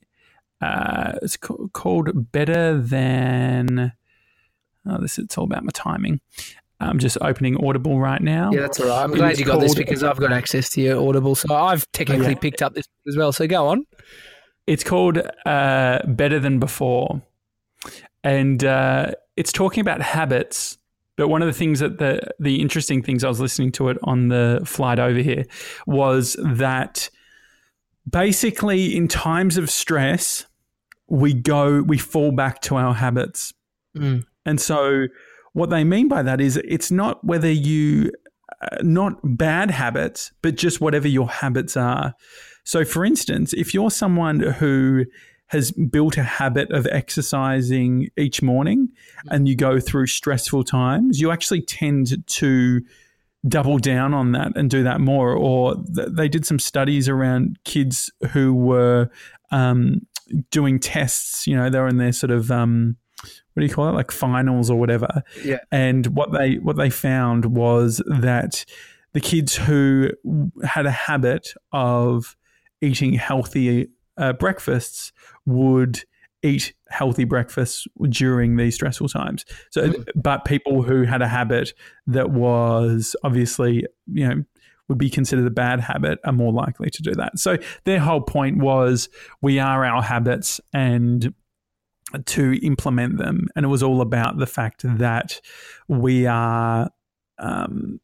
Uh, 0.61 1.13
it's 1.23 1.37
ca- 1.37 1.69
called 1.73 2.33
Better 2.33 2.79
Than. 2.79 3.93
Oh, 4.85 5.01
this 5.01 5.19
it's 5.19 5.39
all 5.39 5.45
about 5.45 5.63
my 5.63 5.71
timing. 5.73 6.21
I'm 6.83 6.99
just 6.99 7.19
opening 7.21 7.65
Audible 7.65 7.99
right 7.99 8.21
now. 8.21 8.51
Yeah, 8.53 8.63
that's 8.63 8.81
all 8.81 8.89
right. 8.89 9.05
I'm 9.05 9.13
It 9.13 9.17
glad 9.17 9.39
you 9.39 9.45
got 9.45 9.61
this 9.61 9.75
because 9.75 10.03
I've 10.03 10.19
got 10.19 10.33
access 10.33 10.69
to 10.71 10.81
your 10.81 11.09
Audible, 11.09 11.35
so 11.35 11.55
I've 11.55 11.91
technically 11.93 12.35
picked 12.35 12.63
up 12.63 12.75
this 12.75 12.87
as 13.09 13.17
well. 13.17 13.33
So 13.33 13.47
go 13.47 13.69
on. 13.69 13.87
It's 14.67 14.85
called 14.85 15.19
uh, 15.47 15.99
Better 16.07 16.39
Than 16.39 16.59
Before. 16.59 17.23
And 18.25 18.65
uh, 18.65 19.13
it's 19.37 19.53
talking 19.53 19.81
about 19.81 20.01
habits. 20.01 20.79
But 21.17 21.29
one 21.29 21.43
of 21.43 21.47
the 21.47 21.53
things 21.53 21.81
that 21.81 21.99
the, 21.99 22.21
the 22.39 22.61
interesting 22.61 23.03
things 23.03 23.23
I 23.23 23.29
was 23.29 23.41
listening 23.41 23.73
to 23.73 23.89
it 23.89 23.99
on 24.05 24.29
the 24.29 24.63
flight 24.65 24.99
over 24.99 25.19
here 25.19 25.45
was 25.87 26.37
that 26.43 27.11
basically 28.09 28.97
in 28.97 29.09
times 29.09 29.57
of 29.59 29.69
stress, 29.69 30.47
we 31.09 31.35
go, 31.35 31.83
we 31.83 31.99
fall 31.99 32.33
back 32.33 32.63
to 32.63 32.77
our 32.77 32.95
habits. 32.95 33.53
Mm. 33.97 34.25
And 34.47 34.61
so, 34.61 35.07
what 35.53 35.71
they 35.71 35.85
mean 35.85 36.09
by 36.09 36.23
that 36.23 36.41
is 36.41 36.57
it's 36.59 36.91
not 36.91 37.25
whether 37.25 37.51
you, 37.51 38.13
uh, 38.63 38.79
not 38.83 39.19
bad 39.23 39.71
habits, 39.71 40.33
but 40.43 40.57
just 40.57 40.81
whatever 40.81 41.09
your 41.09 41.29
habits 41.29 41.77
are. 41.77 42.15
So, 42.65 42.85
for 42.85 43.05
instance, 43.05 43.53
if 43.53 43.75
you're 43.75 43.91
someone 43.91 44.41
who 44.41 45.05
has 45.53 45.71
built 45.71 46.17
a 46.17 46.23
habit 46.23 46.71
of 46.73 46.87
exercising 46.91 48.09
each 48.17 48.41
morning 48.41 48.89
and 49.31 49.47
you 49.47 49.55
go 49.55 49.79
through 49.79 50.07
stressful 50.07 50.65
times, 50.65 51.21
you 51.21 51.31
actually 51.31 51.61
tend 51.61 52.27
to 52.27 52.81
double 53.47 53.79
down 53.79 54.15
on 54.15 54.33
that 54.33 54.53
and 54.57 54.71
do 54.71 54.83
that 54.83 55.01
more. 55.01 55.35
Or 55.35 55.75
th- 55.95 56.09
they 56.13 56.29
did 56.29 56.47
some 56.47 56.59
studies 56.59 57.09
around 57.09 57.59
kids 57.65 58.11
who 58.31 58.55
were 58.55 59.11
um, 59.51 60.07
doing 60.51 60.79
tests. 60.79 61.47
You 61.47 61.57
know, 61.57 61.69
they 61.69 61.79
were 61.79 61.89
in 61.89 61.99
their 61.99 62.13
sort 62.13 62.31
of 62.31 62.51
um, 62.51 62.97
what 63.55 63.61
do 63.61 63.67
you 63.67 63.75
call 63.75 63.89
it, 63.89 63.93
like 63.93 64.11
finals 64.11 64.71
or 64.71 64.79
whatever. 64.79 65.23
Yeah. 65.45 65.59
And 65.71 66.07
what 66.09 66.33
they 66.33 66.55
what 66.57 66.77
they 66.77 66.91
found 66.91 67.47
was 67.47 68.03
that 68.07 68.65
the 69.13 69.21
kids 69.21 69.57
who 69.57 70.11
had 70.65 70.87
a 70.87 70.91
habit 70.91 71.53
of 71.73 72.37
eating 72.81 73.15
healthy 73.15 73.89
uh, 74.17 74.33
breakfasts 74.33 75.13
would 75.47 76.03
eat 76.43 76.75
healthy 76.89 77.25
breakfasts 77.25 77.87
during 78.09 78.57
these 78.57 78.75
stressful 78.75 79.09
times. 79.09 79.45
So, 79.71 79.91
mm. 79.91 80.05
but 80.15 80.45
people 80.45 80.83
who 80.83 81.05
had 81.05 81.23
a 81.23 81.29
habit 81.29 81.73
that 82.09 82.31
was 82.31 83.15
obviously, 83.23 83.87
you 84.07 84.29
know, 84.29 84.45
would 84.89 84.99
be 84.99 85.09
considered 85.09 85.47
a 85.47 85.51
bad 85.51 85.81
habit 85.81 86.19
are 86.25 86.33
more 86.33 86.53
likely 86.53 86.91
to 86.91 87.03
do 87.03 87.15
that. 87.15 87.39
So 87.39 87.57
their 87.85 88.01
whole 88.01 88.21
point 88.21 88.59
was 88.59 89.09
we 89.41 89.59
are 89.59 89.85
our 89.85 90.03
habits 90.03 90.61
and 90.75 91.33
to 92.27 92.55
implement 92.65 93.19
them. 93.19 93.49
And 93.55 93.65
it 93.65 93.69
was 93.69 93.83
all 93.83 94.01
about 94.01 94.39
the 94.39 94.47
fact 94.47 94.83
that 94.85 95.41
we 95.89 96.27
are 96.27 96.91
um, 97.39 98.01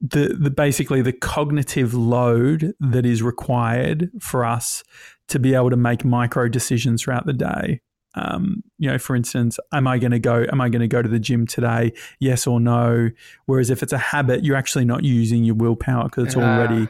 the, 0.00 0.36
the 0.38 0.50
basically 0.50 1.02
the 1.02 1.12
cognitive 1.12 1.94
load 1.94 2.74
that 2.80 3.06
is 3.06 3.22
required 3.22 4.10
for 4.20 4.44
us 4.44 4.84
to 5.28 5.38
be 5.38 5.54
able 5.54 5.70
to 5.70 5.76
make 5.76 6.04
micro 6.04 6.48
decisions 6.48 7.02
throughout 7.02 7.26
the 7.26 7.32
day. 7.32 7.80
Um, 8.16 8.62
you 8.78 8.88
know, 8.88 8.98
for 8.98 9.16
instance, 9.16 9.58
am 9.72 9.88
I 9.88 9.98
going 9.98 10.12
to 10.12 10.20
go? 10.20 10.46
Am 10.52 10.60
I 10.60 10.68
going 10.68 10.82
to 10.82 10.88
go 10.88 11.02
to 11.02 11.08
the 11.08 11.18
gym 11.18 11.46
today? 11.46 11.92
Yes 12.20 12.46
or 12.46 12.60
no. 12.60 13.10
Whereas 13.46 13.70
if 13.70 13.82
it's 13.82 13.92
a 13.92 13.98
habit, 13.98 14.44
you're 14.44 14.56
actually 14.56 14.84
not 14.84 15.02
using 15.02 15.42
your 15.42 15.56
willpower 15.56 16.04
because 16.04 16.26
it's 16.26 16.36
already 16.36 16.88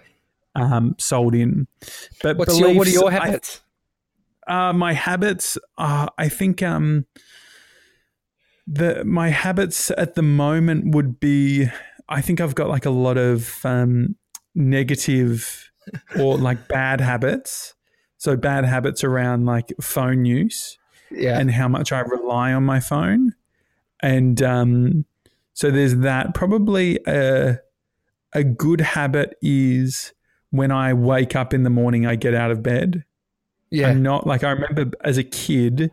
um, 0.54 0.96
sold 0.98 1.34
in. 1.34 1.66
But 2.22 2.36
What's 2.36 2.58
beliefs, 2.58 2.68
your, 2.68 2.78
what 2.78 2.88
are 2.88 2.90
your 2.90 3.10
habits? 3.10 3.60
I, 3.62 3.63
uh, 4.46 4.72
my 4.72 4.92
habits, 4.92 5.58
uh, 5.78 6.08
I 6.18 6.28
think 6.28 6.62
um, 6.62 7.06
the 8.66 9.04
my 9.04 9.30
habits 9.30 9.90
at 9.96 10.14
the 10.14 10.22
moment 10.22 10.94
would 10.94 11.20
be 11.20 11.68
I 12.08 12.20
think 12.20 12.40
I've 12.40 12.54
got 12.54 12.68
like 12.68 12.86
a 12.86 12.90
lot 12.90 13.16
of 13.16 13.64
um, 13.64 14.16
negative 14.54 15.70
or 16.18 16.36
like 16.38 16.68
bad 16.68 17.00
habits. 17.00 17.74
So 18.16 18.36
bad 18.36 18.64
habits 18.64 19.04
around 19.04 19.44
like 19.44 19.74
phone 19.82 20.24
use, 20.24 20.78
yeah, 21.10 21.38
and 21.38 21.50
how 21.50 21.68
much 21.68 21.92
I 21.92 22.00
rely 22.00 22.54
on 22.54 22.64
my 22.64 22.80
phone, 22.80 23.34
and 24.02 24.42
um, 24.42 25.04
so 25.52 25.70
there's 25.70 25.96
that. 25.96 26.32
Probably 26.32 27.00
a 27.06 27.58
a 28.32 28.42
good 28.44 28.80
habit 28.80 29.36
is 29.42 30.14
when 30.50 30.70
I 30.70 30.94
wake 30.94 31.36
up 31.36 31.52
in 31.52 31.64
the 31.64 31.70
morning, 31.70 32.06
I 32.06 32.16
get 32.16 32.32
out 32.32 32.50
of 32.50 32.62
bed. 32.62 33.04
Yeah, 33.74 33.92
not 33.92 34.26
like 34.26 34.44
I 34.44 34.50
remember 34.50 34.96
as 35.02 35.18
a 35.18 35.24
kid, 35.24 35.90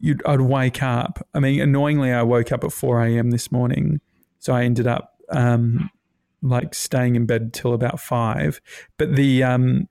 you'd 0.00 0.24
I'd 0.26 0.40
wake 0.40 0.82
up. 0.82 1.26
I 1.34 1.40
mean, 1.40 1.60
annoyingly, 1.60 2.12
I 2.12 2.22
woke 2.22 2.52
up 2.52 2.64
at 2.64 2.72
four 2.72 3.02
a.m. 3.02 3.30
this 3.30 3.50
morning, 3.50 4.00
so 4.38 4.54
I 4.54 4.64
ended 4.64 4.86
up 4.86 5.14
um, 5.30 5.90
like 6.42 6.74
staying 6.74 7.16
in 7.16 7.26
bed 7.26 7.52
till 7.52 7.72
about 7.72 8.00
five. 8.00 8.60
But 8.98 9.16
the 9.16 9.42
um, 9.42 9.88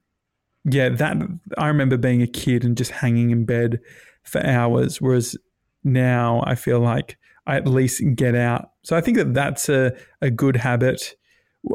yeah, 0.64 0.90
that 0.90 1.18
I 1.58 1.68
remember 1.68 1.98
being 1.98 2.22
a 2.22 2.28
kid 2.28 2.64
and 2.64 2.78
just 2.78 2.92
hanging 2.92 3.32
in 3.32 3.46
bed 3.46 3.80
for 4.24 4.46
hours, 4.46 5.02
whereas 5.02 5.36
now 5.84 6.44
I 6.46 6.56
feel 6.56 6.80
like 6.80 7.18
I 7.48 7.56
at 7.58 7.68
least 7.68 8.02
get 8.16 8.36
out. 8.36 8.72
So 8.84 8.96
I 8.96 9.02
think 9.02 9.18
that 9.18 9.34
that's 9.34 9.70
a, 9.70 9.96
a 10.22 10.32
good 10.32 10.56
habit. 10.58 11.16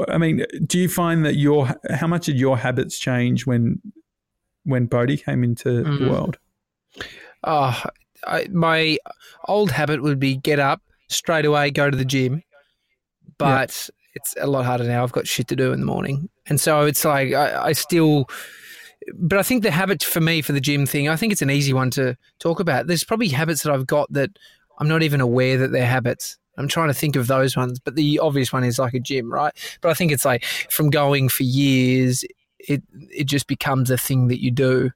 I 0.09 0.19
mean, 0.19 0.45
do 0.67 0.79
you 0.79 0.89
find 0.89 1.25
that 1.25 1.37
your 1.37 1.69
how 1.91 2.07
much 2.07 2.27
did 2.27 2.39
your 2.39 2.59
habits 2.59 2.99
change 2.99 3.47
when 3.47 3.81
when 4.65 4.87
Bodhi 4.87 5.17
came 5.17 5.45
into 5.45 5.69
mm. 5.69 5.99
the 5.99 6.11
world? 6.11 6.39
Oh, 7.45 7.83
I, 8.27 8.49
my 8.51 8.99
old 9.47 9.71
habit 9.71 10.03
would 10.03 10.21
be 10.21 10.37
get 10.37 10.59
up 10.59 10.83
straight 11.09 11.45
away, 11.45 11.71
go 11.71 11.91
to 11.91 11.97
the 11.97 12.05
gym, 12.05 12.43
but 13.39 13.71
yeah. 13.71 14.13
it's 14.15 14.35
a 14.41 14.47
lot 14.47 14.65
harder 14.65 14.85
now. 14.85 15.03
I've 15.03 15.13
got 15.13 15.27
shit 15.27 15.49
to 15.49 15.57
do 15.57 15.73
in 15.73 15.81
the 15.81 15.87
morning, 15.87 16.29
and 16.47 16.61
so 16.61 16.83
it's 16.83 17.05
like 17.05 17.33
I, 17.33 17.67
I 17.67 17.73
still. 17.73 18.27
But 19.15 19.39
I 19.39 19.43
think 19.43 19.63
the 19.63 19.71
habit 19.71 20.05
for 20.05 20.21
me 20.21 20.43
for 20.43 20.53
the 20.53 20.61
gym 20.61 20.85
thing, 20.85 21.09
I 21.09 21.17
think 21.17 21.33
it's 21.33 21.43
an 21.43 21.51
easy 21.51 21.73
one 21.73 21.91
to 21.93 22.17
talk 22.39 22.61
about. 22.61 22.87
There's 22.87 23.03
probably 23.03 23.29
habits 23.29 23.63
that 23.63 23.73
I've 23.73 23.87
got 23.87 24.13
that 24.13 24.31
I'm 24.79 24.89
not 24.89 25.03
even 25.03 25.21
aware 25.21 25.57
that 25.57 25.73
they're 25.73 25.87
habits. 25.87 26.39
I'm 26.59 26.69
trying 26.69 26.89
to 26.89 26.95
think 26.95 27.17
of 27.17 27.27
those 27.27 27.57
ones, 27.57 27.79
but 27.79 27.95
the 27.95 28.19
obvious 28.19 28.53
one 28.53 28.65
is 28.65 28.79
like 28.79 28.93
a 28.93 29.01
gym, 29.01 29.33
right? 29.33 29.53
But 29.81 29.91
I 29.91 29.95
think 29.95 30.13
it's 30.13 30.27
like 30.27 30.45
from 30.45 30.91
going 30.91 31.31
for 31.31 31.43
years, 31.43 32.25
it 32.69 32.83
it 32.93 33.25
just 33.25 33.47
becomes 33.47 33.91
a 33.91 33.99
thing 33.99 34.29
that 34.29 34.43
you 34.43 34.51
do. 34.51 34.91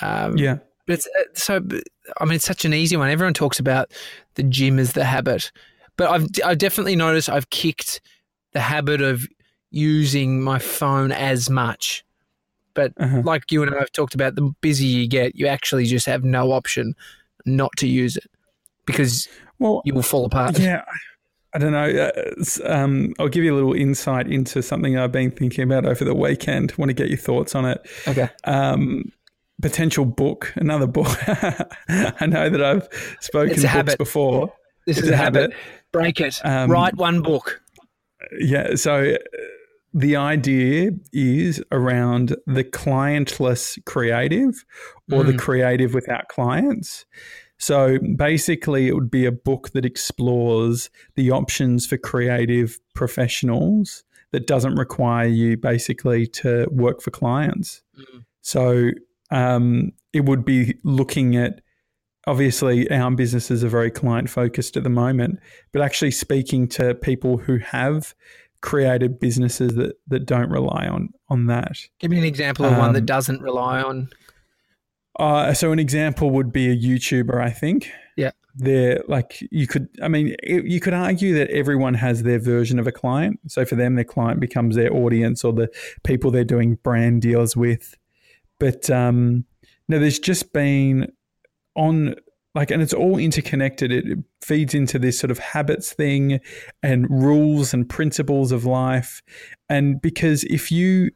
Um, 0.00 0.36
yeah. 0.36 0.58
But 0.86 0.94
it's 0.94 1.06
uh, 1.06 1.22
so. 1.34 1.66
I 2.18 2.24
mean, 2.24 2.34
it's 2.34 2.46
such 2.46 2.64
an 2.64 2.74
easy 2.74 2.96
one. 2.96 3.08
Everyone 3.08 3.34
talks 3.34 3.60
about 3.60 3.92
the 4.34 4.42
gym 4.42 4.78
as 4.78 4.92
the 4.92 5.04
habit, 5.04 5.52
but 5.96 6.10
I've 6.10 6.26
I've 6.44 6.58
definitely 6.58 6.96
noticed 6.96 7.28
I've 7.28 7.50
kicked 7.50 8.00
the 8.52 8.60
habit 8.60 9.00
of 9.00 9.26
using 9.70 10.42
my 10.42 10.58
phone 10.58 11.12
as 11.12 11.48
much. 11.48 12.04
But 12.74 12.92
uh-huh. 12.96 13.22
like 13.24 13.52
you 13.52 13.62
and 13.62 13.74
I 13.74 13.78
have 13.78 13.92
talked 13.92 14.14
about, 14.14 14.34
the 14.34 14.50
busier 14.60 15.00
you 15.00 15.08
get, 15.08 15.36
you 15.36 15.46
actually 15.46 15.84
just 15.84 16.06
have 16.06 16.24
no 16.24 16.52
option 16.52 16.94
not 17.44 17.70
to 17.76 17.86
use 17.86 18.16
it 18.16 18.30
because 18.86 19.28
well, 19.58 19.82
you 19.84 19.94
will 19.94 20.02
fall 20.02 20.24
apart. 20.24 20.58
Yeah. 20.58 20.84
I 21.54 21.58
don't 21.58 21.72
know. 21.72 22.10
Uh, 22.10 22.44
um, 22.64 23.12
I'll 23.18 23.28
give 23.28 23.44
you 23.44 23.52
a 23.52 23.56
little 23.56 23.74
insight 23.74 24.26
into 24.26 24.62
something 24.62 24.96
I've 24.96 25.12
been 25.12 25.30
thinking 25.30 25.64
about 25.64 25.84
over 25.84 26.04
the 26.04 26.14
weekend. 26.14 26.72
Want 26.78 26.88
to 26.88 26.94
get 26.94 27.08
your 27.08 27.18
thoughts 27.18 27.54
on 27.54 27.66
it? 27.66 27.86
Okay. 28.08 28.28
Um, 28.44 29.12
potential 29.60 30.04
book, 30.04 30.52
another 30.56 30.86
book. 30.86 31.08
I 31.88 32.26
know 32.26 32.48
that 32.48 32.62
I've 32.62 32.88
spoken 33.20 33.50
books 33.50 33.62
habit. 33.62 33.98
before. 33.98 34.52
This 34.86 34.98
it's 34.98 35.06
is 35.06 35.12
a 35.12 35.16
habit. 35.16 35.52
habit. 35.52 35.56
Break 35.92 36.20
it. 36.20 36.40
Um, 36.44 36.70
Write 36.70 36.96
one 36.96 37.22
book. 37.22 37.60
Yeah. 38.38 38.74
So 38.76 39.14
uh, 39.14 39.18
the 39.94 40.16
idea 40.16 40.90
is 41.12 41.62
around 41.70 42.34
the 42.46 42.64
clientless 42.64 43.82
creative 43.84 44.64
or 45.10 45.22
mm. 45.22 45.26
the 45.26 45.36
creative 45.36 45.92
without 45.92 46.28
clients. 46.28 47.04
So 47.62 48.00
basically, 48.16 48.88
it 48.88 48.94
would 48.94 49.08
be 49.08 49.24
a 49.24 49.30
book 49.30 49.70
that 49.70 49.84
explores 49.84 50.90
the 51.14 51.30
options 51.30 51.86
for 51.86 51.96
creative 51.96 52.80
professionals 52.92 54.02
that 54.32 54.48
doesn't 54.48 54.74
require 54.74 55.28
you 55.28 55.56
basically 55.56 56.26
to 56.26 56.66
work 56.72 57.00
for 57.00 57.12
clients. 57.12 57.80
Mm. 57.96 58.24
So 58.40 58.90
um, 59.30 59.92
it 60.12 60.24
would 60.24 60.44
be 60.44 60.74
looking 60.82 61.36
at 61.36 61.60
obviously 62.26 62.90
our 62.90 63.12
businesses 63.12 63.62
are 63.62 63.68
very 63.68 63.92
client 63.92 64.28
focused 64.28 64.76
at 64.76 64.82
the 64.82 64.90
moment, 64.90 65.38
but 65.70 65.82
actually 65.82 66.10
speaking 66.10 66.66
to 66.66 66.96
people 66.96 67.36
who 67.36 67.58
have 67.58 68.12
created 68.60 69.20
businesses 69.20 69.76
that, 69.76 69.94
that 70.08 70.26
don't 70.26 70.50
rely 70.50 70.88
on 70.88 71.10
on 71.28 71.46
that. 71.46 71.76
Give 72.00 72.10
me 72.10 72.18
an 72.18 72.24
example 72.24 72.64
of 72.64 72.72
um, 72.72 72.78
one 72.78 72.92
that 72.94 73.02
um, 73.02 73.06
doesn't 73.06 73.40
rely 73.40 73.82
on. 73.82 74.08
Uh, 75.18 75.52
so 75.52 75.72
an 75.72 75.78
example 75.78 76.30
would 76.30 76.52
be 76.52 76.70
a 76.70 76.76
YouTuber, 76.76 77.40
I 77.40 77.50
think. 77.50 77.90
Yeah. 78.16 78.30
They're 78.54 79.02
like 79.08 79.42
you 79.50 79.66
could. 79.66 79.88
I 80.02 80.08
mean, 80.08 80.36
you 80.42 80.78
could 80.78 80.92
argue 80.92 81.34
that 81.34 81.50
everyone 81.50 81.94
has 81.94 82.22
their 82.22 82.38
version 82.38 82.78
of 82.78 82.86
a 82.86 82.92
client. 82.92 83.40
So 83.48 83.64
for 83.64 83.76
them, 83.76 83.94
their 83.94 84.04
client 84.04 84.40
becomes 84.40 84.76
their 84.76 84.92
audience 84.92 85.42
or 85.42 85.54
the 85.54 85.70
people 86.04 86.30
they're 86.30 86.44
doing 86.44 86.74
brand 86.82 87.22
deals 87.22 87.56
with. 87.56 87.96
But 88.58 88.90
um, 88.90 89.46
no, 89.88 89.98
there's 89.98 90.18
just 90.18 90.52
been 90.52 91.10
on 91.74 92.14
like 92.54 92.70
and 92.70 92.82
it's 92.82 92.92
all 92.92 93.18
interconnected 93.18 93.90
it 93.90 94.18
feeds 94.42 94.74
into 94.74 94.98
this 94.98 95.18
sort 95.18 95.30
of 95.30 95.38
habits 95.38 95.92
thing 95.92 96.40
and 96.82 97.06
rules 97.10 97.72
and 97.72 97.88
principles 97.88 98.52
of 98.52 98.64
life 98.64 99.22
and 99.70 100.00
because 100.02 100.44
if 100.44 100.70
you 100.70 101.10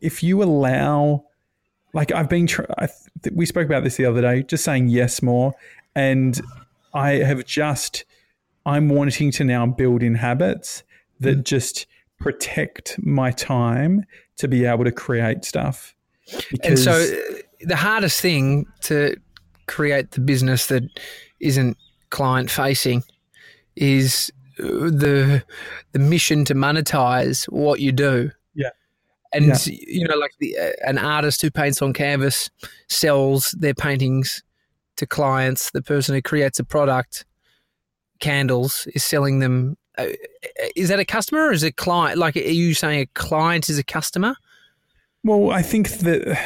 if 0.00 0.22
you 0.22 0.42
allow 0.42 1.24
like 1.92 2.12
i've 2.12 2.28
been 2.28 2.46
tr- 2.46 2.62
I 2.78 2.88
th- 3.22 3.34
we 3.34 3.46
spoke 3.46 3.66
about 3.66 3.84
this 3.84 3.96
the 3.96 4.06
other 4.06 4.20
day 4.20 4.42
just 4.42 4.64
saying 4.64 4.88
yes 4.88 5.22
more 5.22 5.54
and 5.94 6.40
i 6.94 7.12
have 7.12 7.44
just 7.44 8.04
i'm 8.66 8.88
wanting 8.88 9.30
to 9.32 9.44
now 9.44 9.66
build 9.66 10.02
in 10.02 10.14
habits 10.14 10.82
that 11.20 11.38
mm. 11.38 11.44
just 11.44 11.86
protect 12.18 12.98
my 13.02 13.30
time 13.30 14.04
to 14.36 14.48
be 14.48 14.64
able 14.64 14.84
to 14.84 14.92
create 14.92 15.44
stuff 15.44 15.94
and 16.62 16.78
so 16.78 16.92
the 17.60 17.76
hardest 17.76 18.20
thing 18.20 18.66
to 18.80 19.16
create 19.66 20.12
the 20.12 20.20
business 20.20 20.66
that 20.66 20.82
isn't 21.40 21.76
client 22.10 22.50
facing 22.50 23.02
is 23.76 24.30
the 24.56 25.42
the 25.92 25.98
mission 25.98 26.44
to 26.44 26.54
monetize 26.54 27.44
what 27.46 27.80
you 27.80 27.92
do. 27.92 28.30
And 29.32 29.46
yeah. 29.46 29.56
you 29.66 30.08
know, 30.08 30.16
like 30.16 30.32
the, 30.38 30.56
uh, 30.58 30.70
an 30.86 30.98
artist 30.98 31.42
who 31.42 31.50
paints 31.50 31.82
on 31.82 31.92
canvas 31.92 32.50
sells 32.88 33.54
their 33.58 33.74
paintings 33.74 34.42
to 34.96 35.06
clients. 35.06 35.70
The 35.70 35.82
person 35.82 36.14
who 36.14 36.22
creates 36.22 36.58
a 36.58 36.64
product, 36.64 37.26
candles, 38.20 38.88
is 38.94 39.04
selling 39.04 39.40
them 39.40 39.76
uh, 39.98 40.06
is 40.76 40.88
that 40.88 41.00
a 41.00 41.04
customer 41.04 41.48
or 41.48 41.52
is 41.52 41.62
it 41.62 41.68
a 41.68 41.72
client? 41.72 42.18
Like, 42.18 42.36
are 42.36 42.40
you 42.40 42.72
saying 42.72 43.00
a 43.00 43.06
client 43.06 43.68
is 43.68 43.78
a 43.78 43.84
customer? 43.84 44.36
Well, 45.24 45.50
I 45.50 45.62
think 45.62 45.90
that. 45.98 46.40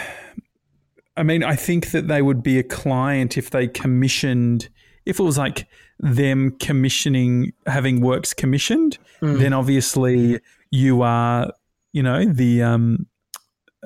I 1.15 1.23
mean, 1.23 1.45
I 1.45 1.57
think 1.57 1.91
that 1.91 2.09
they 2.09 2.23
would 2.23 2.43
be 2.43 2.59
a 2.59 2.63
client 2.63 3.37
if 3.37 3.51
they 3.51 3.69
commissioned. 3.69 4.71
If 5.05 5.21
it 5.21 5.23
was 5.23 5.37
like 5.37 5.67
them 5.99 6.53
commissioning, 6.59 7.53
having 7.67 8.01
works 8.01 8.33
commissioned, 8.33 8.99
Mm. 9.21 9.39
then 9.39 9.53
obviously 9.53 10.41
you 10.71 11.03
are, 11.03 11.53
you 11.93 12.03
know, 12.03 12.25
the 12.25 12.63
um, 12.63 13.07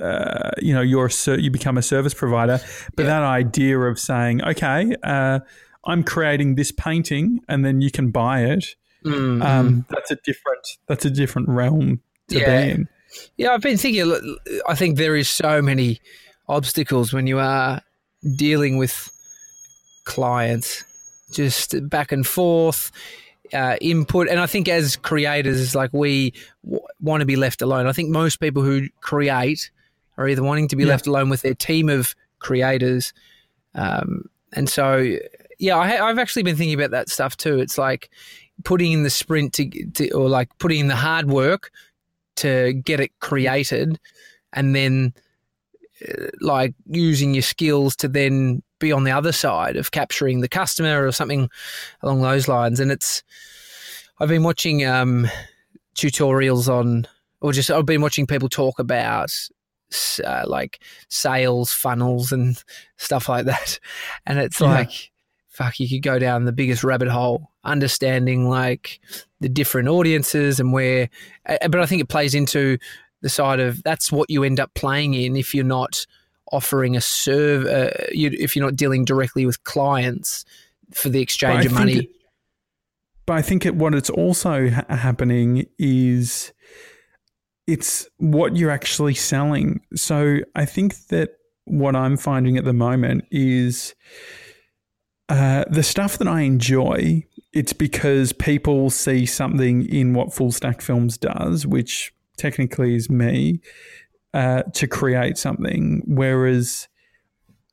uh, 0.01 0.51
you 0.59 0.75
know, 0.75 0.83
you're 0.83 1.09
ser- 1.09 1.39
you 1.39 1.51
become 1.51 1.79
a 1.79 1.83
service 1.83 2.15
provider. 2.15 2.61
But 2.97 3.05
Yeah. 3.05 3.21
that 3.21 3.23
idea 3.23 3.79
of 3.79 3.99
saying, 3.99 4.43
okay, 4.45 4.95
uh, 5.03 5.41
I'm 5.87 6.03
creating 6.05 6.57
this 6.57 6.73
painting, 6.73 7.41
and 7.49 7.65
then 7.65 7.81
you 7.81 7.91
can 7.91 8.11
buy 8.11 8.45
it. 8.45 8.75
Mm, 9.05 9.43
Um, 9.45 9.87
that's 9.89 10.11
a 10.11 10.17
different. 10.25 10.67
That's 10.89 11.05
a 11.05 11.11
different 11.11 11.49
realm 11.49 12.01
to 12.29 12.39
Yeah. 12.39 12.65
be 12.65 12.71
in. 12.73 12.89
Yeah, 13.37 13.53
I've 13.53 13.63
been 13.63 13.79
thinking. 13.79 14.37
I 14.69 14.75
think 14.75 14.99
there 14.99 15.17
is 15.17 15.29
so 15.29 15.63
many 15.63 16.01
obstacles 16.49 17.13
when 17.13 17.27
you 17.27 17.39
are 17.39 17.81
dealing 18.37 18.77
with 18.77 19.11
clients, 20.05 20.85
just 21.33 21.75
back 21.89 22.13
and 22.13 22.27
forth, 22.27 22.91
uh, 23.53 23.77
input, 23.81 24.29
and 24.29 24.41
I 24.41 24.47
think 24.47 24.69
as 24.69 24.97
creators, 24.97 25.75
like 25.75 25.93
we 25.93 26.33
w- 26.65 26.83
want 27.01 27.21
to 27.21 27.27
be 27.27 27.37
left 27.37 27.63
alone. 27.63 27.87
I 27.87 27.93
think 27.93 28.11
most 28.11 28.41
people 28.41 28.63
who 28.63 28.89
create 29.01 29.71
are 30.19 30.29
either 30.29 30.43
wanting 30.43 30.69
to 30.69 30.77
be 30.77 30.85
Yeah. 30.85 30.91
left 30.91 31.07
alone 31.07 31.29
with 31.29 31.43
their 31.43 31.55
team 31.55 31.89
of 31.89 32.15
creators, 32.39 33.13
um, 33.75 34.29
and 34.53 34.69
so 34.69 35.17
yeah, 35.59 35.77
I, 35.79 35.89
ha- 35.89 36.07
I've 36.07 36.19
actually 36.19 36.43
been 36.43 36.57
thinking 36.57 36.75
about 36.79 36.91
that 36.91 37.09
stuff 37.09 37.37
too. 37.37 37.59
It's 37.59 37.79
like 37.79 38.11
putting 38.65 38.93
in 38.93 39.03
the 39.03 39.11
sprint 39.11 39.53
to, 39.55 39.69
to 39.95 40.11
or 40.13 40.29
like 40.29 40.49
putting 40.59 40.81
in 40.81 40.89
the 40.89 40.97
hard 40.97 41.27
work 41.29 41.71
to 42.37 42.73
get 42.75 43.01
it 43.01 43.11
created 43.21 43.99
and 44.53 44.75
then 44.75 45.15
like 46.41 46.75
using 46.87 47.35
your 47.35 47.43
skills 47.43 47.97
to 47.97 48.09
then 48.09 48.63
be 48.79 48.93
on 48.93 49.05
the 49.05 49.11
other 49.11 49.33
side 49.33 49.77
of 49.77 49.91
capturing 49.91 50.41
the 50.41 50.49
customer 50.49 51.07
or 51.07 51.13
something 51.13 51.49
along 52.03 52.21
those 52.21 52.49
lines 52.49 52.79
and 52.81 52.91
it's 52.93 53.23
i've 54.21 54.29
been 54.29 54.43
watching 54.43 54.85
um 54.85 55.27
tutorials 55.95 56.69
on 56.69 57.07
or 57.41 57.53
just 57.53 57.71
i've 57.71 57.87
been 57.87 58.03
watching 58.03 58.27
people 58.27 58.49
talk 58.49 58.79
about 58.79 59.31
uh, 60.25 60.43
like 60.47 60.83
sales 61.09 61.73
funnels 61.73 62.33
and 62.33 62.63
stuff 62.99 63.29
like 63.29 63.47
that 63.47 63.79
and 64.27 64.39
it's 64.39 64.61
Yeah. 64.61 64.67
like 64.69 65.13
fuck 65.49 65.81
you 65.81 65.89
could 65.89 66.03
go 66.03 66.19
down 66.19 66.45
the 66.45 66.53
biggest 66.53 66.85
rabbit 66.85 67.09
hole 67.09 67.51
understanding 67.65 68.49
like 68.49 69.01
the 69.41 69.49
different 69.49 69.89
audiences 69.89 70.61
and 70.61 70.73
where 70.73 71.09
but 71.47 71.77
i 71.77 71.87
think 71.87 72.03
it 72.03 72.09
plays 72.09 72.35
into 72.35 72.77
the 73.27 73.31
side 73.31 73.61
of 73.61 73.83
that's 73.83 74.11
what 74.13 74.31
you 74.31 74.45
end 74.45 74.59
up 74.61 74.71
playing 74.75 75.15
in 75.15 75.37
if 75.37 75.55
you're 75.55 75.65
not 75.81 75.95
offering 76.53 76.97
a 76.97 77.01
serve 77.01 77.67
uh, 77.67 77.91
you, 78.13 78.31
if 78.47 78.55
you're 78.55 78.65
not 78.65 78.77
dealing 78.77 79.05
directly 79.05 79.45
with 79.45 79.59
clients 79.65 80.45
for 80.93 81.09
the 81.09 81.21
exchange 81.21 81.67
of 81.67 81.73
money 81.73 81.97
it- 82.05 82.11
But 83.27 83.35
I 83.39 83.43
think 83.43 83.67
it, 83.67 83.75
what 83.75 83.93
it's 83.95 84.11
also 84.11 84.71
ha- 84.71 84.85
happening 84.89 85.67
is 85.79 86.53
it's 87.67 88.07
what 88.19 88.55
you're 88.57 88.71
actually 88.71 89.15
selling. 89.15 89.81
So 89.97 90.39
I 90.55 90.65
think 90.65 91.09
that 91.09 91.31
what 91.65 91.97
I'm 91.97 92.17
finding 92.17 92.57
at 92.57 92.65
the 92.65 92.73
moment 92.73 93.25
is 93.33 93.97
uh, 95.29 95.65
the 95.69 95.83
stuff 95.83 96.19
that 96.19 96.29
I 96.29 96.43
enjoy. 96.43 97.25
It's 97.53 97.73
because 97.73 98.33
people 98.33 98.91
see 98.91 99.27
something 99.27 99.85
in 99.89 100.15
what 100.15 100.33
Full 100.33 100.53
Stack 100.53 100.81
Films 100.81 101.19
does, 101.19 101.67
which 101.67 102.13
technically 102.37 102.95
is 102.95 103.09
me, 103.11 103.61
uh, 104.35 104.63
to 104.75 104.87
create 104.87 105.39
something. 105.39 106.03
Whereas 106.07 106.89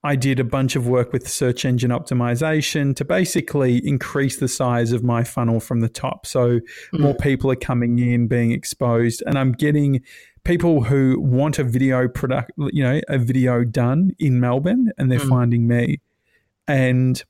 I 0.06 0.16
did 0.18 0.40
a 0.40 0.44
bunch 0.44 0.76
of 0.76 0.86
work 0.86 1.14
with 1.14 1.28
search 1.30 1.64
engine 1.64 1.92
optimization 1.92 2.94
to 2.98 3.06
basically 3.06 3.86
increase 3.88 4.38
the 4.38 4.50
size 4.50 4.92
of 4.92 5.02
my 5.04 5.24
funnel 5.24 5.60
from 5.62 5.80
the 5.80 5.88
top. 5.88 6.26
So 6.26 6.60
more 6.92 7.16
people 7.16 7.50
are 7.52 7.56
coming 7.56 8.00
in, 8.00 8.28
being 8.28 8.52
exposed, 8.52 9.24
and 9.26 9.38
I'm 9.38 9.54
getting 9.54 10.02
people 10.44 10.84
who 10.84 11.22
want 11.22 11.58
a 11.58 11.64
video 11.64 12.10
product, 12.10 12.52
you 12.58 12.84
know, 12.84 13.00
a 13.08 13.18
video 13.18 13.64
done 13.64 14.12
in 14.20 14.42
Melbourne, 14.42 14.92
and 14.98 15.10
they're 15.10 15.20
Mm. 15.20 15.30
finding 15.30 15.68
me. 15.68 16.02
And 16.68 17.24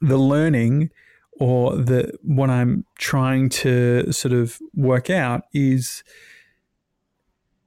the 0.00 0.18
learning 0.18 0.90
or 1.38 1.76
the 1.76 2.12
what 2.22 2.50
I'm 2.50 2.84
trying 2.98 3.48
to 3.50 4.10
sort 4.10 4.34
of 4.34 4.58
work 4.74 5.08
out 5.08 5.44
is 5.52 6.02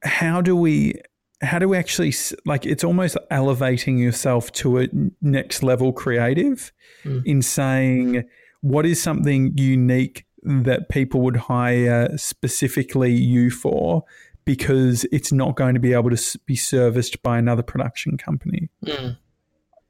how 0.02 0.40
do 0.40 0.56
we 0.56 0.94
how 1.42 1.58
do 1.58 1.68
we 1.68 1.76
actually 1.76 2.12
like 2.44 2.66
it's 2.66 2.84
almost 2.84 3.16
elevating 3.30 3.98
yourself 3.98 4.52
to 4.52 4.78
a 4.80 4.88
next 5.22 5.62
level 5.62 5.92
creative 5.92 6.72
Mm. 7.04 7.22
in 7.24 7.40
saying 7.42 8.24
what 8.60 8.84
is 8.84 9.00
something 9.00 9.52
unique 9.56 10.26
that 10.42 10.90
people 10.90 11.22
would 11.22 11.36
hire 11.36 12.14
specifically 12.18 13.12
you 13.12 13.50
for 13.50 14.04
because 14.44 15.04
it's 15.12 15.32
not 15.32 15.56
going 15.56 15.72
to 15.72 15.80
be 15.80 15.94
able 15.94 16.10
to 16.10 16.38
be 16.44 16.56
serviced 16.56 17.22
by 17.22 17.38
another 17.38 17.62
production 17.62 18.18
company 18.18 18.68
Mm. 18.84 19.16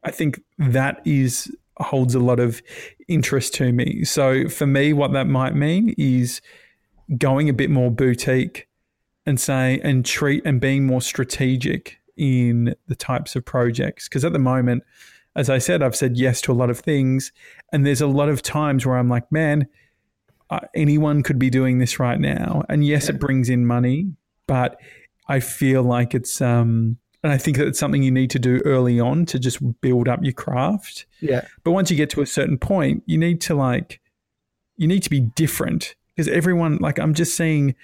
I 0.04 0.10
think 0.12 0.40
that 0.58 1.00
is 1.04 1.54
holds 1.78 2.14
a 2.14 2.20
lot 2.20 2.38
of 2.40 2.62
interest 3.08 3.54
to 3.54 3.72
me. 3.72 4.04
So 4.04 4.48
for 4.48 4.66
me, 4.66 4.92
what 4.92 5.12
that 5.12 5.26
might 5.26 5.54
mean 5.54 5.94
is 5.96 6.40
going 7.18 7.48
a 7.48 7.52
bit 7.54 7.70
more 7.70 7.90
boutique 7.90 8.66
and 9.26 9.40
say 9.40 9.80
and 9.82 10.04
treat 10.04 10.44
and 10.44 10.60
being 10.60 10.86
more 10.86 11.00
strategic 11.00 12.00
in 12.16 12.74
the 12.86 12.94
types 12.94 13.36
of 13.36 13.44
projects. 13.44 14.08
Because 14.08 14.24
at 14.24 14.32
the 14.32 14.38
moment, 14.38 14.82
as 15.36 15.48
I 15.48 15.58
said, 15.58 15.82
I've 15.82 15.96
said 15.96 16.16
yes 16.16 16.40
to 16.42 16.52
a 16.52 16.54
lot 16.54 16.70
of 16.70 16.78
things, 16.78 17.32
and 17.72 17.86
there's 17.86 18.00
a 18.00 18.06
lot 18.06 18.28
of 18.28 18.42
times 18.42 18.84
where 18.84 18.96
I'm 18.96 19.08
like, 19.08 19.30
man, 19.30 19.68
uh, 20.50 20.60
anyone 20.74 21.22
could 21.22 21.38
be 21.38 21.50
doing 21.50 21.78
this 21.78 22.00
right 22.00 22.20
now. 22.20 22.64
And 22.68 22.84
yes, 22.84 23.08
it 23.08 23.20
brings 23.20 23.48
in 23.48 23.66
money, 23.66 24.12
but 24.46 24.80
I 25.28 25.40
feel 25.40 25.82
like 25.82 26.14
it's 26.14 26.40
um 26.40 26.98
and 27.22 27.32
I 27.32 27.38
think 27.38 27.58
that 27.58 27.66
it's 27.66 27.78
something 27.78 28.02
you 28.02 28.10
need 28.10 28.30
to 28.30 28.38
do 28.38 28.60
early 28.64 28.98
on 28.98 29.26
to 29.26 29.38
just 29.38 29.58
build 29.82 30.08
up 30.08 30.20
your 30.22 30.32
craft. 30.32 31.06
yeah 31.20 31.46
But 31.64 31.72
once 31.72 31.90
you 31.90 31.96
get 31.96 32.10
to 32.10 32.22
a 32.22 32.26
certain 32.26 32.58
point, 32.58 33.02
you 33.06 33.18
need 33.18 33.40
to 33.42 33.54
like 33.54 34.00
you 34.76 34.88
need 34.88 35.02
to 35.04 35.10
be 35.10 35.20
different 35.20 35.94
because 36.16 36.28
everyone 36.28 36.78
like 36.80 36.98
I'm 36.98 37.14
just 37.14 37.36
seeing 37.36 37.76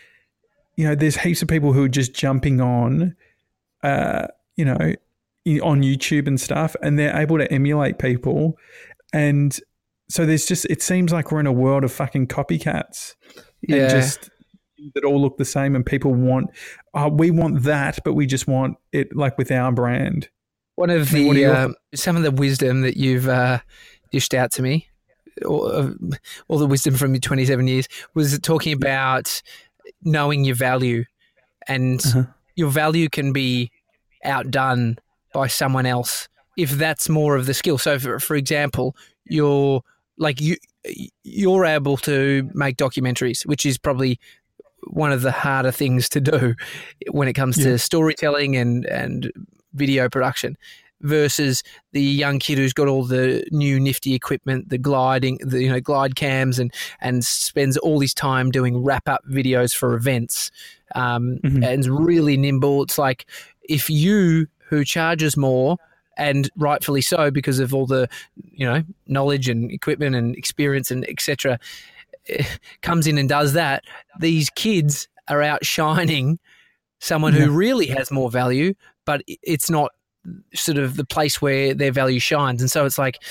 you 0.77 0.87
know 0.87 0.95
there's 0.95 1.17
heaps 1.17 1.43
of 1.43 1.49
people 1.49 1.73
who 1.73 1.85
are 1.85 1.89
just 1.89 2.15
jumping 2.15 2.61
on 2.61 3.17
uh 3.83 4.27
you 4.57 4.65
know 4.65 4.95
on 5.63 5.83
YouTube 5.83 6.27
and 6.27 6.41
stuff 6.41 6.75
and 6.83 6.99
they're 6.99 7.17
able 7.17 7.39
to 7.39 7.51
emulate 7.53 7.99
people. 7.99 8.59
And 9.13 9.59
so 10.09 10.27
there's 10.27 10.47
just 10.47 10.67
it 10.67 10.83
seems 10.83 11.13
like 11.13 11.31
we're 11.31 11.41
in 11.41 11.47
a 11.47 11.53
world 11.53 11.85
of 11.85 11.93
fucking 11.93 12.29
copycats 12.29 13.15
yeah. 13.63 13.77
and 13.77 13.91
just 13.91 14.31
that 14.95 15.05
all 15.05 15.21
look 15.21 15.39
the 15.39 15.45
same 15.45 15.75
and 15.75 15.87
people 15.87 16.13
want 16.13 16.51
uh, 16.95 17.09
we 17.11 17.31
want 17.31 17.63
that 17.63 17.99
but 18.05 18.13
we 18.13 18.27
just 18.27 18.47
want 18.47 18.77
it 18.93 19.15
like 19.17 19.39
with 19.39 19.51
our 19.51 19.73
brand. 19.73 20.29
One 20.75 20.91
of 20.91 21.11
I 21.15 21.15
mean, 21.15 21.27
what 21.29 21.35
the 21.35 21.41
your 21.41 21.57
um, 21.57 21.75
some 21.95 22.17
of 22.17 22.23
the 22.23 22.31
wisdom 22.31 22.83
that 22.83 22.97
you've 22.97 23.29
uh, 23.29 23.61
dished 24.11 24.35
out 24.35 24.53
to 24.53 24.63
me, 24.63 24.89
all, 25.47 25.67
uh, 25.67 25.91
all 26.49 26.59
the 26.59 26.67
wisdom 26.67 26.97
from 26.97 27.15
your 27.15 27.21
27 27.21 27.67
years, 27.67 27.89
was 28.15 28.39
talking 28.41 28.75
about 28.75 29.41
knowing 30.03 30.45
your 30.45 30.57
value, 30.57 31.05
and 31.69 32.01
Uh-huh. 32.07 32.25
your 32.55 32.71
value 32.71 33.09
can 33.09 33.33
be 33.33 33.71
outdone 34.25 34.97
by 35.33 35.47
someone 35.49 35.87
else 35.87 36.29
if 36.57 36.71
that's 36.71 37.09
more 37.09 37.37
of 37.37 37.47
the 37.47 37.55
skill. 37.55 37.79
So, 37.79 37.99
for, 37.99 38.19
for 38.19 38.37
example, 38.37 38.97
you're 39.25 39.83
like 40.19 40.41
you 40.41 40.57
you're 41.25 41.67
able 41.67 41.97
to 41.99 42.49
make 42.55 42.77
documentaries, 42.77 43.45
which 43.47 43.67
is 43.67 43.77
probably 43.79 44.19
one 44.89 45.13
of 45.13 45.23
the 45.23 45.33
harder 45.33 45.73
things 45.73 46.09
to 46.11 46.21
do 46.21 46.55
when 47.11 47.29
it 47.29 47.33
comes 47.35 47.59
Yeah. 47.59 47.65
to 47.73 47.79
storytelling 47.79 48.57
and 48.57 48.87
and 48.87 49.31
video 49.75 50.09
production 50.09 50.57
versus 51.07 51.63
the 51.93 52.03
young 52.03 52.39
kid 52.39 52.59
who's 52.59 52.73
got 52.73 52.89
all 52.89 53.05
the 53.05 53.45
new 53.53 53.79
nifty 53.79 54.15
equipment 54.15 54.69
the 54.69 54.79
gliding 54.79 55.39
the 55.43 55.63
you 55.63 55.71
know 55.71 55.81
glide 55.81 56.17
cams 56.17 56.59
and 56.59 56.73
and 57.01 57.25
spends 57.25 57.77
all 57.79 58.01
his 58.01 58.13
time 58.13 58.51
doing 58.51 58.83
wrap 58.83 59.09
up 59.09 59.23
videos 59.31 59.75
for 59.75 59.95
events 59.95 60.51
um, 60.95 61.39
Mhm. 61.45 61.65
and 61.65 61.81
is 61.81 61.89
really 61.89 62.37
nimble 62.37 62.83
it's 62.83 62.99
like 62.99 63.27
if 63.69 63.89
you 63.89 64.47
who 64.69 64.85
charges 64.85 65.37
more 65.37 65.77
and 66.19 66.51
rightfully 66.57 67.03
so 67.03 67.31
because 67.31 67.59
of 67.61 67.73
all 67.75 67.87
the 67.87 68.09
you 68.53 68.67
know 68.67 68.83
knowledge 69.07 69.49
and 69.49 69.71
equipment 69.71 70.17
and 70.17 70.35
experience 70.37 70.91
and 70.91 71.09
etc 71.09 71.59
comes 72.83 73.07
in 73.07 73.19
and 73.19 73.29
does 73.29 73.53
that 73.53 73.85
these 74.19 74.51
kids 74.51 75.09
are 75.29 75.43
outshining 75.43 76.39
someone 76.99 77.35
Yeah. 77.35 77.43
who 77.45 77.51
really 77.53 77.87
has 77.87 78.11
more 78.11 78.31
value 78.31 78.75
but 79.05 79.23
it's 79.43 79.71
not 79.71 79.93
sort 80.55 80.79
of 80.79 80.97
the 80.97 81.05
place 81.05 81.41
where 81.43 81.75
their 81.75 81.93
value 81.93 82.19
shines 82.21 82.61
and 82.61 82.71
so 82.71 82.85
it's 82.85 82.99
like 82.99 83.23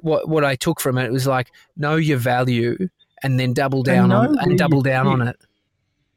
what 0.00 0.28
what 0.28 0.44
I 0.44 0.54
took 0.56 0.80
from 0.80 0.98
it 0.98 1.10
was 1.12 1.26
like 1.26 1.50
know 1.76 1.96
your 1.96 2.18
value 2.18 2.88
and 3.22 3.40
then 3.40 3.52
double 3.54 3.82
down 3.82 4.10
know 4.10 4.16
on 4.18 4.38
and 4.38 4.58
double 4.58 4.78
you 4.78 4.84
down 4.84 5.06
on 5.06 5.22
it. 5.22 5.26
and- 5.28 5.36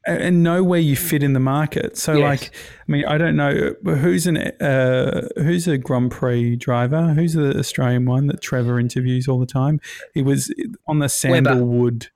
and 0.06 0.42
know 0.42 0.64
where 0.64 0.80
you 0.80 0.96
fit 0.96 1.22
in 1.22 1.34
the 1.34 1.40
market. 1.40 1.94
So, 1.98 2.14
Yes. 2.14 2.22
like, 2.40 2.54
I 2.88 2.90
mean, 2.90 3.04
I 3.04 3.18
don't 3.18 3.36
know 3.36 3.74
who's 3.84 4.26
an 4.26 4.38
uh, 4.38 5.28
who's 5.36 5.68
a 5.68 5.76
Grand 5.76 6.10
Prix 6.10 6.56
driver. 6.56 7.08
Who's 7.12 7.34
the 7.34 7.58
Australian 7.58 8.06
one 8.06 8.26
that 8.28 8.40
Trevor 8.40 8.80
interviews 8.80 9.28
all 9.28 9.38
the 9.38 9.44
time? 9.44 9.78
He 10.14 10.22
was 10.22 10.50
on 10.86 11.00
the 11.00 11.08
Sandalwood. 11.10 12.08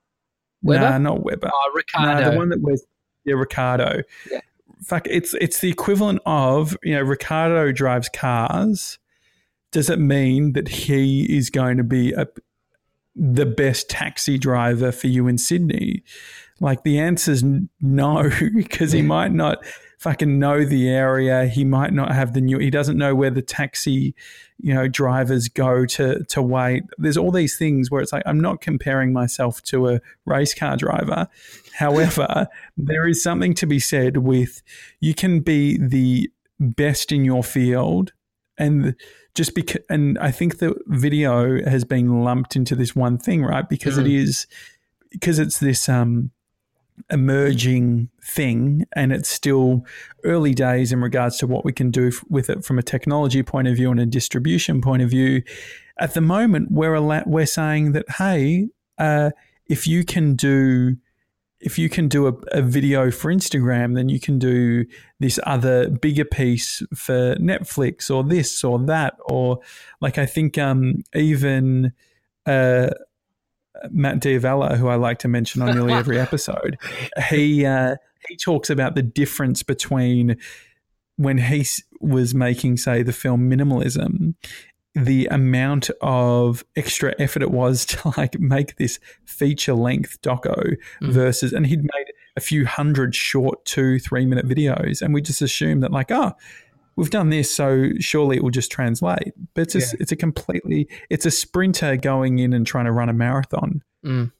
Webber? 0.63 0.81
Nah, 0.89 0.97
not 0.97 1.23
Webber. 1.23 1.51
Oh, 1.53 1.71
Ricciardo. 1.75 2.31
the 2.31 2.35
one 2.37 2.49
that 2.49 2.59
wears 2.61 2.83
yeah, 3.23 3.35
Ricciardo. 3.35 4.01
Yeah. 4.31 4.39
Fuck, 4.85 5.07
it's 5.09 5.33
it's 5.41 5.61
the 5.61 5.69
equivalent 5.69 6.21
of 6.27 6.77
you 6.83 6.93
know 6.93 7.01
Ricciardo 7.01 7.71
drives 7.71 8.07
cars. 8.07 8.99
Does 9.71 9.89
it 9.89 9.97
mean 9.97 10.53
that 10.53 10.67
he 10.67 11.23
is 11.35 11.49
going 11.49 11.77
to 11.77 11.83
be 11.83 12.13
a, 12.13 12.27
the 13.15 13.47
best 13.47 13.89
taxi 13.89 14.37
driver 14.37 14.91
for 14.91 15.07
you 15.07 15.27
in 15.27 15.39
Sydney? 15.39 16.03
Like 16.59 16.83
the 16.83 16.99
answer 16.99 17.31
is 17.31 17.43
no, 17.81 18.29
because 18.55 18.91
he 18.91 19.01
might 19.01 19.31
not 19.31 19.57
fucking 20.05 20.37
know 20.37 20.63
the 20.63 20.87
area. 20.87 21.47
He 21.47 21.65
might 21.65 21.91
not 21.91 22.11
have 22.11 22.33
the 22.33 22.41
new. 22.41 22.59
He 22.59 22.69
doesn't 22.69 22.95
know 22.95 23.15
where 23.15 23.31
the 23.31 23.41
taxi, 23.41 24.13
you 24.59 24.71
know, 24.71 24.87
drivers 24.87 25.47
go 25.49 25.83
to 25.87 26.23
to 26.25 26.41
wait. 26.43 26.83
There's 26.99 27.17
all 27.17 27.31
these 27.31 27.57
things 27.57 27.89
where 27.89 28.01
it's 28.01 28.13
like 28.13 28.21
I'm 28.27 28.39
not 28.39 28.61
comparing 28.61 29.11
myself 29.13 29.63
to 29.63 29.89
a 29.89 30.01
race 30.25 30.53
car 30.53 30.77
driver. 30.77 31.27
However, 31.73 32.47
there 32.77 33.07
is 33.07 33.23
something 33.23 33.55
to 33.55 33.65
be 33.65 33.79
said 33.79 34.17
with 34.17 34.61
you 34.99 35.15
can 35.15 35.39
be 35.39 35.75
the 35.79 36.29
best 36.59 37.11
in 37.11 37.25
your 37.25 37.43
field 37.43 38.13
and 38.59 38.95
just 39.33 39.55
because 39.55 39.81
and 39.89 40.19
I 40.19 40.29
think 40.29 40.59
the 40.59 40.75
video 40.85 41.67
has 41.67 41.83
been 41.83 42.23
lumped 42.23 42.55
into 42.55 42.75
this 42.75 42.95
one 42.95 43.17
thing, 43.17 43.43
right? 43.43 43.67
Because 43.67 43.97
it 43.97 44.05
Mm. 44.05 44.21
is 44.23 44.45
because 45.09 45.39
it's 45.39 45.57
this 45.59 45.89
um 45.89 46.29
emerging 47.09 48.09
thing 48.23 48.85
and 48.95 49.11
it's 49.11 49.29
still 49.29 49.85
early 50.23 50.53
days 50.53 50.91
in 50.91 51.01
regards 51.01 51.37
to 51.37 51.47
what 51.47 51.65
we 51.65 51.73
can 51.73 51.91
do 51.91 52.07
f- 52.07 52.23
with 52.29 52.49
it 52.49 52.63
from 52.63 52.79
a 52.79 52.83
technology 52.83 53.43
point 53.43 53.67
of 53.67 53.75
view 53.75 53.91
and 53.91 53.99
a 53.99 54.05
distribution 54.05 54.81
point 54.81 55.01
of 55.01 55.09
view. 55.09 55.43
At 55.99 56.13
the 56.13 56.21
moment 56.21 56.71
we're 56.71 56.99
we're 57.25 57.45
saying 57.45 57.91
that 57.93 58.05
hey 58.17 58.69
uh, 58.97 59.31
if 59.67 59.87
you 59.87 60.03
can 60.03 60.35
do 60.35 60.95
if 61.59 61.79
you 61.79 61.89
can 61.89 62.07
do 62.07 62.27
a, 62.27 62.33
a 62.51 62.61
video 62.61 63.09
for 63.09 63.33
Instagram, 63.33 63.95
then 63.95 64.09
you 64.09 64.19
can 64.19 64.37
do 64.37 64.85
this 65.19 65.39
other 65.43 65.89
bigger 65.89 66.25
piece 66.25 66.83
for 66.93 67.35
Netflix 67.35 68.13
or 68.13 68.23
this 68.23 68.63
or 68.63 68.77
that 68.79 69.15
or 69.25 69.59
like 70.01 70.17
I 70.17 70.25
think 70.25 70.57
um, 70.57 71.03
even 71.13 71.93
uh, 72.45 72.89
Matt 73.91 74.19
D'Avella, 74.19 74.77
who 74.77 74.87
I 74.87 74.95
like 74.95 75.19
to 75.19 75.27
mention 75.27 75.61
on 75.61 75.73
nearly 75.75 75.93
every 75.93 76.19
episode, 76.19 76.77
he 77.29 77.65
uh, 77.65 77.95
he 78.27 78.35
talks 78.37 78.69
about 78.69 78.95
the 78.95 79.03
difference 79.03 79.63
between 79.63 80.37
when 81.17 81.37
he 81.37 81.65
was 82.01 82.33
making, 82.35 82.77
say, 82.77 83.01
the 83.03 83.13
film 83.13 83.49
Minimalism, 83.49 84.33
the 84.93 85.27
amount 85.27 85.89
of 86.01 86.63
extra 86.75 87.13
effort 87.19 87.41
it 87.41 87.51
was 87.51 87.85
to 87.91 88.13
like 88.17 88.39
make 88.39 88.75
this 88.77 88.99
feature 89.25 89.73
length 89.73 90.21
doco 90.21 90.75
Mm. 91.01 91.11
versus, 91.11 91.53
and 91.53 91.67
he'd 91.67 91.83
made 91.83 92.05
a 92.37 92.41
few 92.41 92.65
hundred 92.65 93.15
short 93.15 93.63
two, 93.65 93.99
three 93.99 94.25
minute 94.25 94.45
videos, 94.47 95.01
and 95.01 95.13
we 95.13 95.21
just 95.21 95.41
assumed 95.41 95.83
that 95.83 95.91
like, 95.91 96.11
oh, 96.11 96.33
we've 96.95 97.09
done 97.09 97.29
this, 97.29 97.53
so 97.53 97.89
surely 97.99 98.37
it 98.37 98.43
will 98.43 98.51
just 98.51 98.71
translate. 98.71 99.33
But 99.53 99.61
it's 99.61 99.75
a, 99.75 99.79
Yeah. 99.79 100.01
it's 100.01 100.11
a 100.11 100.15
completely, 100.15 100.87
it's 101.09 101.25
a 101.25 101.31
sprinter 101.31 101.95
going 101.97 102.39
in 102.39 102.53
and 102.53 102.65
trying 102.65 102.85
to 102.85 102.91
run 102.91 103.09
a 103.09 103.13
marathon. 103.13 103.81
Mm. 104.05 104.31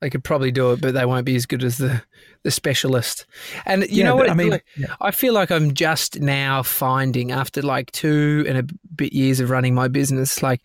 They 0.00 0.10
could 0.10 0.24
probably 0.24 0.50
do 0.50 0.72
it, 0.72 0.80
but 0.80 0.94
they 0.94 1.04
won't 1.04 1.24
be 1.24 1.36
as 1.36 1.46
good 1.46 1.62
as 1.62 1.78
the 1.78 2.02
the 2.42 2.50
specialist. 2.50 3.24
And 3.64 3.82
you 3.82 3.98
Yeah, 3.98 4.06
know 4.06 4.16
what? 4.16 4.28
I 4.28 4.34
mean, 4.34 4.50
like, 4.50 4.64
I 5.00 5.12
feel 5.12 5.32
like 5.32 5.52
I'm 5.52 5.74
just 5.74 6.18
now 6.20 6.64
finding 6.64 7.30
after 7.30 7.62
like 7.62 7.92
two 7.92 8.44
and 8.48 8.58
a 8.58 8.64
bit 8.96 9.12
years 9.12 9.38
of 9.38 9.48
running 9.50 9.76
my 9.76 9.86
business, 9.86 10.42
like 10.42 10.60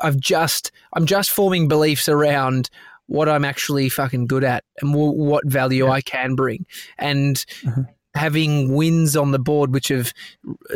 I've 0.00 0.16
just 0.20 0.70
I'm 0.92 1.06
just 1.06 1.32
forming 1.32 1.66
beliefs 1.66 2.08
around 2.08 2.70
what 3.06 3.28
I'm 3.28 3.44
actually 3.44 3.88
fucking 3.88 4.28
good 4.28 4.44
at 4.44 4.62
and 4.80 4.92
w- 4.92 5.10
what 5.10 5.44
value 5.46 5.88
I 5.88 6.00
can 6.00 6.36
bring, 6.36 6.66
and 6.98 7.44
Uh-huh. 7.66 7.82
Having 8.16 8.74
wins 8.74 9.16
on 9.16 9.30
the 9.32 9.38
board 9.38 9.72
which 9.72 9.88
have 9.88 10.12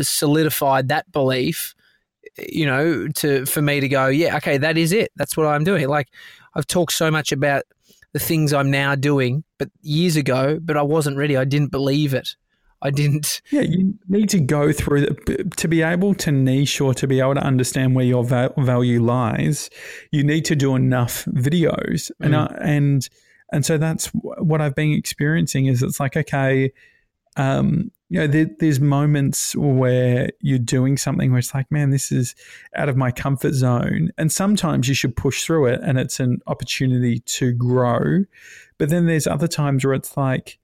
solidified 0.00 0.88
that 0.88 1.11
belief. 1.12 1.74
You 2.38 2.66
know, 2.66 3.09
to 3.09 3.44
for 3.46 3.61
me 3.61 3.81
to 3.81 3.88
go, 3.88 4.07
yeah, 4.07 4.37
okay, 4.37 4.57
that 4.59 4.79
is 4.79 4.92
it. 4.92 5.11
That's 5.16 5.37
what 5.37 5.46
I'm 5.46 5.64
doing. 5.64 5.88
Like 5.88 6.09
I've 6.55 6.66
talked 6.66 6.92
so 6.92 7.11
much 7.11 7.33
about 7.33 7.64
the 8.12 8.18
things 8.18 8.53
I'm 8.53 8.70
now 8.70 8.94
doing, 8.94 9.44
but 9.59 9.68
years 9.83 10.16
ago, 10.16 10.59
but 10.62 10.76
I 10.76 10.83
wasn't 10.83 11.16
ready. 11.16 11.37
I 11.37 11.44
didn't 11.44 11.70
believe 11.70 12.14
it. 12.14 12.37
I 12.83 12.90
didn't. 12.90 13.42
Yeah, 13.50 13.61
you 13.62 13.94
need 14.09 14.31
to 14.31 14.40
go 14.40 14.72
through 14.72 15.07
to 15.57 15.68
be 15.68 15.83
able 15.83 16.14
to 16.14 16.33
niche 16.33 16.81
or 16.81 16.94
to 16.94 17.07
be 17.07 17.20
able 17.20 17.35
to 17.35 17.42
understand 17.42 17.94
where 17.94 18.07
your 18.07 18.24
va- 18.24 18.55
value 18.57 19.03
lies. 19.03 19.68
You 20.12 20.24
need 20.24 20.44
to 20.46 20.57
do 20.57 20.74
enough 20.76 21.24
videos, 21.26 22.11
and 22.20 22.33
Mm. 22.33 22.50
uh, 22.50 22.57
and 22.62 23.09
and 23.53 23.66
so 23.66 23.76
that's 23.76 24.07
what 24.12 24.61
I've 24.62 24.74
been 24.74 24.92
experiencing. 24.92 25.66
Is 25.66 25.83
it's 25.83 26.00
like 26.00 26.16
okay, 26.16 26.72
um, 27.37 27.90
you 28.09 28.19
know, 28.19 28.27
there, 28.27 28.51
there's 28.59 28.81
moments 28.81 29.55
where 29.55 30.31
you're 30.40 30.59
doing 30.59 30.97
something 30.97 31.31
where 31.31 31.38
it's 31.38 31.55
like, 31.55 31.71
man, 31.71 31.90
this 31.90 32.11
is 32.11 32.35
out 32.75 32.88
of 32.88 32.97
my 32.97 33.12
comfort 33.12 33.55
zone, 33.55 34.11
and 34.19 34.33
sometimes 34.33 34.88
you 34.88 34.95
should 34.95 35.16
push 35.16 35.45
through 35.45 35.66
it, 35.66 35.81
and 35.83 35.99
it's 35.99 36.19
an 36.19 36.40
opportunity 36.49 37.21
to 37.21 37.53
grow. 37.53 38.25
But 38.79 38.88
then 38.88 39.07
there's 39.07 39.27
other 39.27 39.47
times 39.47 39.85
where 39.85 39.95
it's 39.95 40.16
like 40.16 40.59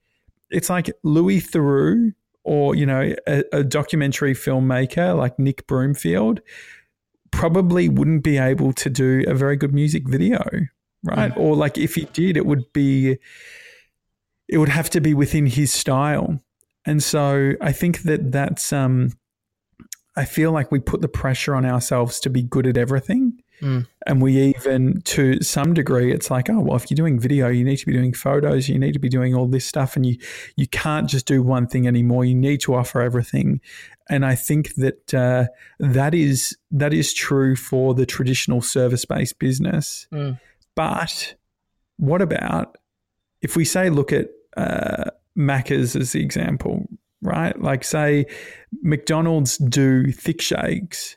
it's 0.51 0.69
like 0.71 0.91
Louis 1.03 1.41
Theroux 1.41 2.15
or 2.43 2.75
you 2.75 2.87
know 2.87 3.15
a, 3.27 3.45
a 3.53 3.65
documentary 3.65 4.35
filmmaker 4.35 5.17
like 5.17 5.39
Nick 5.39 5.67
Broomfield 5.67 6.41
probably 7.31 7.89
wouldn't 7.89 8.23
be 8.23 8.39
able 8.39 8.73
to 8.73 8.89
do 8.89 9.23
a 9.27 9.35
very 9.35 9.57
good 9.57 9.75
music 9.75 10.09
video, 10.09 10.43
right? 11.05 11.33
Or 11.37 11.55
like 11.55 11.77
if 11.77 11.95
he 11.95 12.07
did, 12.07 12.37
it 12.37 12.47
would 12.47 12.73
be 12.73 13.19
it 14.49 14.59
would 14.59 14.69
have 14.69 14.91
to 14.91 15.01
be 15.01 15.15
within 15.15 15.47
his 15.47 15.73
style. 15.73 16.41
And 16.87 17.03
so 17.03 17.53
I 17.61 17.73
think 17.73 18.03
that 18.03 18.33
that's 18.33 18.73
um 18.73 19.13
I 20.17 20.25
feel 20.25 20.51
like 20.51 20.73
we 20.73 20.81
put 20.81 21.03
the 21.03 21.09
pressure 21.09 21.55
on 21.55 21.67
ourselves 21.67 22.19
to 22.21 22.31
be 22.31 22.43
good 22.43 22.67
at 22.67 22.79
everything. 22.79 23.43
Mm. 23.61 23.87
And 24.07 24.23
we 24.23 24.37
even, 24.39 25.01
to 25.03 25.43
some 25.43 25.75
degree, 25.75 26.13
it's 26.13 26.31
like, 26.31 26.51
oh, 26.51 26.61
well, 26.61 26.77
if 26.77 26.91
you're 26.91 26.97
doing 26.97 27.19
video, 27.19 27.49
you 27.49 27.65
need 27.65 27.77
to 27.79 27.87
be 27.87 27.93
doing 27.93 28.13
photos, 28.13 28.69
you 28.69 28.79
need 28.79 28.93
to 28.93 28.99
be 28.99 29.09
doing 29.09 29.35
all 29.35 29.47
this 29.47 29.65
stuff, 29.65 29.97
and 29.97 30.05
you 30.05 30.17
you 30.57 30.67
can't 30.67 31.09
just 31.09 31.27
do 31.27 31.43
one 31.43 31.67
thing 31.67 31.87
anymore. 31.87 32.25
You 32.25 32.35
need 32.35 32.61
to 32.63 32.75
offer 32.75 33.01
everything. 33.01 33.61
And 34.09 34.25
I 34.25 34.35
think 34.35 34.75
that 34.75 35.15
uh, 35.15 35.47
that 35.79 36.15
is 36.15 36.57
that 36.71 36.93
is 36.93 37.15
true 37.15 37.57
for 37.57 37.95
the 37.95 38.07
traditional 38.07 38.61
service 38.61 39.05
based 39.05 39.39
business. 39.39 40.07
Mm. 40.13 40.39
But 40.75 41.35
what 41.97 42.21
about 42.21 42.77
if 43.41 43.57
we 43.57 43.65
say, 43.65 43.89
look 43.91 44.13
at 44.13 44.29
uh, 44.57 45.11
Macca's 45.37 45.97
as 45.97 46.13
the 46.13 46.23
example, 46.23 46.76
right? 47.23 47.59
Like, 47.61 47.85
say, 47.85 48.27
McDonald's 48.83 49.59
do 49.59 50.11
thick 50.13 50.41
shakes, 50.41 51.17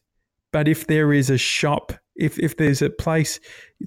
but 0.51 0.67
if 0.67 0.87
there 0.87 1.13
is 1.13 1.29
a 1.29 1.37
shop, 1.37 1.93
if, 2.15 2.37
if 2.39 2.57
there's 2.57 2.81
a 2.81 2.89
place 2.89 3.39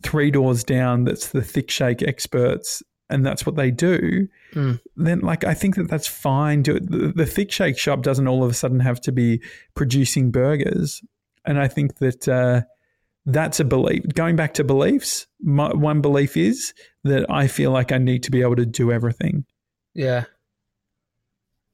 three 0.03 0.31
doors 0.31 0.65
down 0.65 1.05
that's 1.05 1.29
the 1.29 1.43
thick 1.43 1.71
shake 1.71 2.03
experts 2.03 2.83
and 3.11 3.27
that's 3.27 3.45
what 3.45 3.57
they 3.57 3.71
do, 3.71 4.29
Mm. 4.55 4.81
then 4.97 5.21
like 5.21 5.45
I 5.45 5.55
think 5.55 5.77
that 5.77 5.89
that's 5.89 6.07
fine. 6.07 6.63
To, 6.65 6.75
the, 6.75 7.11
the 7.17 7.25
thick 7.25 7.51
shake 7.51 7.79
shop 7.79 8.03
doesn't 8.03 8.29
all 8.29 8.45
of 8.45 8.51
a 8.51 8.55
sudden 8.55 8.81
have 8.81 9.01
to 9.03 9.13
be 9.13 9.41
producing 9.75 10.31
burgers, 10.31 11.03
and 11.47 11.59
I 11.59 11.69
think 11.69 11.97
that 12.01 12.29
uh, 12.29 12.61
that's 13.25 13.61
a 13.61 13.65
belief. 13.65 14.03
Going 14.15 14.37
back 14.37 14.53
to 14.55 14.65
beliefs, 14.65 15.27
my, 15.41 15.73
one 15.73 16.03
belief 16.03 16.37
is 16.37 16.75
that 17.05 17.25
I 17.31 17.47
feel 17.47 17.71
like 17.71 17.93
I 17.93 17.99
need 17.99 18.23
to 18.25 18.31
be 18.31 18.43
able 18.43 18.57
to 18.57 18.67
do 18.67 18.93
everything. 18.93 19.47
Yeah. 19.95 20.25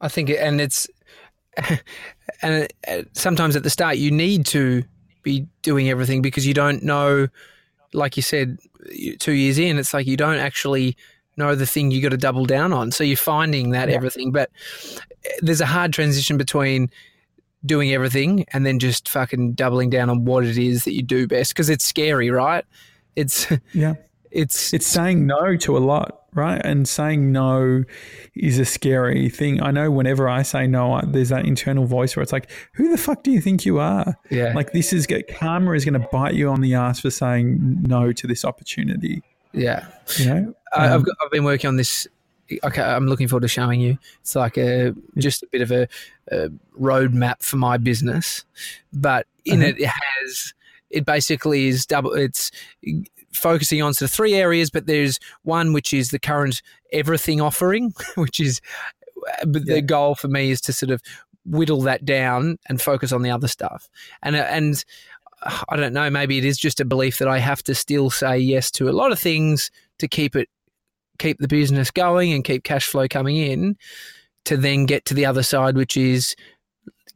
I 0.00 0.08
think, 0.08 0.30
it, 0.30 0.38
and 0.38 0.60
it's, 0.60 0.86
and 2.42 2.68
uh, 2.86 3.02
sometimes 3.12 3.56
at 3.56 3.62
the 3.62 3.70
start 3.70 3.96
you 3.98 4.10
need 4.10 4.46
to 4.46 4.84
be 5.22 5.46
doing 5.62 5.88
everything 5.90 6.22
because 6.22 6.46
you 6.46 6.54
don't 6.54 6.82
know, 6.82 7.28
like 7.92 8.16
you 8.16 8.22
said, 8.22 8.58
two 9.18 9.32
years 9.32 9.58
in, 9.58 9.78
it's 9.78 9.92
like 9.92 10.06
you 10.06 10.16
don't 10.16 10.38
actually 10.38 10.96
know 11.36 11.54
the 11.54 11.66
thing 11.66 11.90
you 11.90 12.00
got 12.02 12.10
to 12.10 12.16
double 12.16 12.44
down 12.46 12.72
on. 12.72 12.90
So 12.90 13.04
you're 13.04 13.16
finding 13.16 13.70
that 13.70 13.88
Yeah. 13.88 13.96
everything, 13.96 14.32
but 14.32 14.50
uh, 14.96 15.30
there's 15.40 15.60
a 15.60 15.66
hard 15.66 15.92
transition 15.92 16.36
between 16.36 16.90
doing 17.66 17.92
everything 17.92 18.44
and 18.52 18.64
then 18.64 18.78
just 18.78 19.08
fucking 19.08 19.52
doubling 19.54 19.90
down 19.90 20.08
on 20.10 20.24
what 20.24 20.44
it 20.44 20.58
is 20.58 20.84
that 20.84 20.92
you 20.94 21.02
do 21.02 21.26
best 21.26 21.52
because 21.52 21.68
it's 21.68 21.84
scary, 21.84 22.30
right? 22.30 22.64
It's, 23.16 23.46
Yeah, 23.72 23.94
it's, 24.30 24.72
it's 24.74 24.86
saying 24.86 25.26
no 25.26 25.56
to 25.56 25.76
a 25.76 25.80
lot, 25.80 26.22
right? 26.34 26.60
And 26.64 26.88
saying 26.88 27.32
no 27.32 27.84
is 28.34 28.58
a 28.58 28.64
scary 28.64 29.28
thing. 29.28 29.62
I 29.62 29.70
know 29.70 29.90
whenever 29.90 30.28
I 30.28 30.42
say 30.42 30.66
no, 30.66 30.92
I, 30.94 31.04
there's 31.06 31.30
that 31.30 31.44
internal 31.46 31.86
voice 31.86 32.16
where 32.16 32.22
it's 32.22 32.32
like, 32.32 32.50
"Who 32.74 32.90
the 32.90 32.98
fuck 32.98 33.22
do 33.22 33.30
you 33.30 33.40
think 33.40 33.64
you 33.66 33.78
are?" 33.78 34.16
yeah. 34.30 34.52
Like 34.54 34.72
this 34.72 34.92
is 34.92 35.06
karma 35.38 35.72
is 35.72 35.84
going 35.84 36.00
to 36.00 36.08
bite 36.10 36.34
you 36.34 36.48
on 36.48 36.60
the 36.60 36.74
ass 36.74 37.00
for 37.00 37.10
saying 37.10 37.82
no 37.82 38.12
to 38.12 38.26
this 38.26 38.44
opportunity. 38.44 39.22
Yeah. 39.52 39.86
You 40.16 40.26
know, 40.26 40.54
I 40.74 40.84
I've, 40.86 40.92
Um, 40.92 41.02
got, 41.02 41.16
I've 41.24 41.30
been 41.30 41.44
working 41.44 41.68
on 41.68 41.76
this. 41.76 42.06
Okay, 42.64 42.82
I'm 42.82 43.06
looking 43.06 43.28
forward 43.28 43.42
to 43.42 43.48
showing 43.48 43.80
you. 43.80 43.98
It's 44.20 44.34
like 44.34 44.56
a 44.56 44.94
just 45.18 45.42
a 45.42 45.46
bit 45.48 45.60
of 45.60 45.70
a, 45.70 45.86
a 46.30 46.48
roadmap 46.78 47.42
for 47.42 47.56
my 47.56 47.76
business, 47.76 48.44
but 48.92 49.26
in 49.44 49.60
Uh-huh. 49.60 49.68
it, 49.68 49.80
it 49.80 49.86
has 49.88 50.54
it 50.90 51.04
basically 51.04 51.68
is 51.68 51.84
double. 51.84 52.14
It's 52.14 52.50
focusing 53.38 53.82
on 53.82 53.94
sort 53.94 54.10
of 54.10 54.14
three 54.14 54.34
areas, 54.34 54.70
but 54.70 54.86
there's 54.86 55.18
one 55.42 55.72
which 55.72 55.92
is 55.92 56.10
the 56.10 56.18
current 56.18 56.62
everything 56.92 57.40
offering, 57.40 57.92
which 58.16 58.40
is 58.40 58.60
but 59.46 59.62
Yeah. 59.66 59.74
the 59.76 59.82
goal 59.82 60.14
for 60.14 60.28
me 60.28 60.50
is 60.50 60.60
to 60.62 60.72
sort 60.72 60.90
of 60.90 61.02
whittle 61.44 61.80
that 61.82 62.04
down 62.04 62.58
and 62.68 62.80
focus 62.80 63.12
on 63.12 63.22
the 63.22 63.30
other 63.30 63.48
stuff. 63.48 63.88
And 64.22 64.36
uh, 64.36 64.46
and 64.50 64.84
uh, 65.42 65.62
I 65.68 65.76
don't 65.76 65.92
know, 65.92 66.10
maybe 66.10 66.38
it 66.38 66.44
is 66.44 66.58
just 66.58 66.80
a 66.80 66.84
belief 66.84 67.18
that 67.18 67.28
I 67.28 67.38
have 67.38 67.62
to 67.64 67.74
still 67.74 68.10
say 68.10 68.38
yes 68.38 68.70
to 68.72 68.88
a 68.88 68.92
lot 68.92 69.12
of 69.12 69.18
things 69.18 69.70
to 69.98 70.08
keep 70.08 70.36
it 70.36 70.48
keep 71.18 71.38
the 71.38 71.48
business 71.48 71.90
going 71.90 72.32
and 72.32 72.44
keep 72.44 72.62
cash 72.62 72.86
flow 72.86 73.08
coming 73.08 73.36
in 73.36 73.76
to 74.44 74.56
then 74.56 74.86
get 74.86 75.04
to 75.06 75.14
the 75.14 75.26
other 75.26 75.42
side 75.42 75.76
which 75.76 75.96
is 75.96 76.36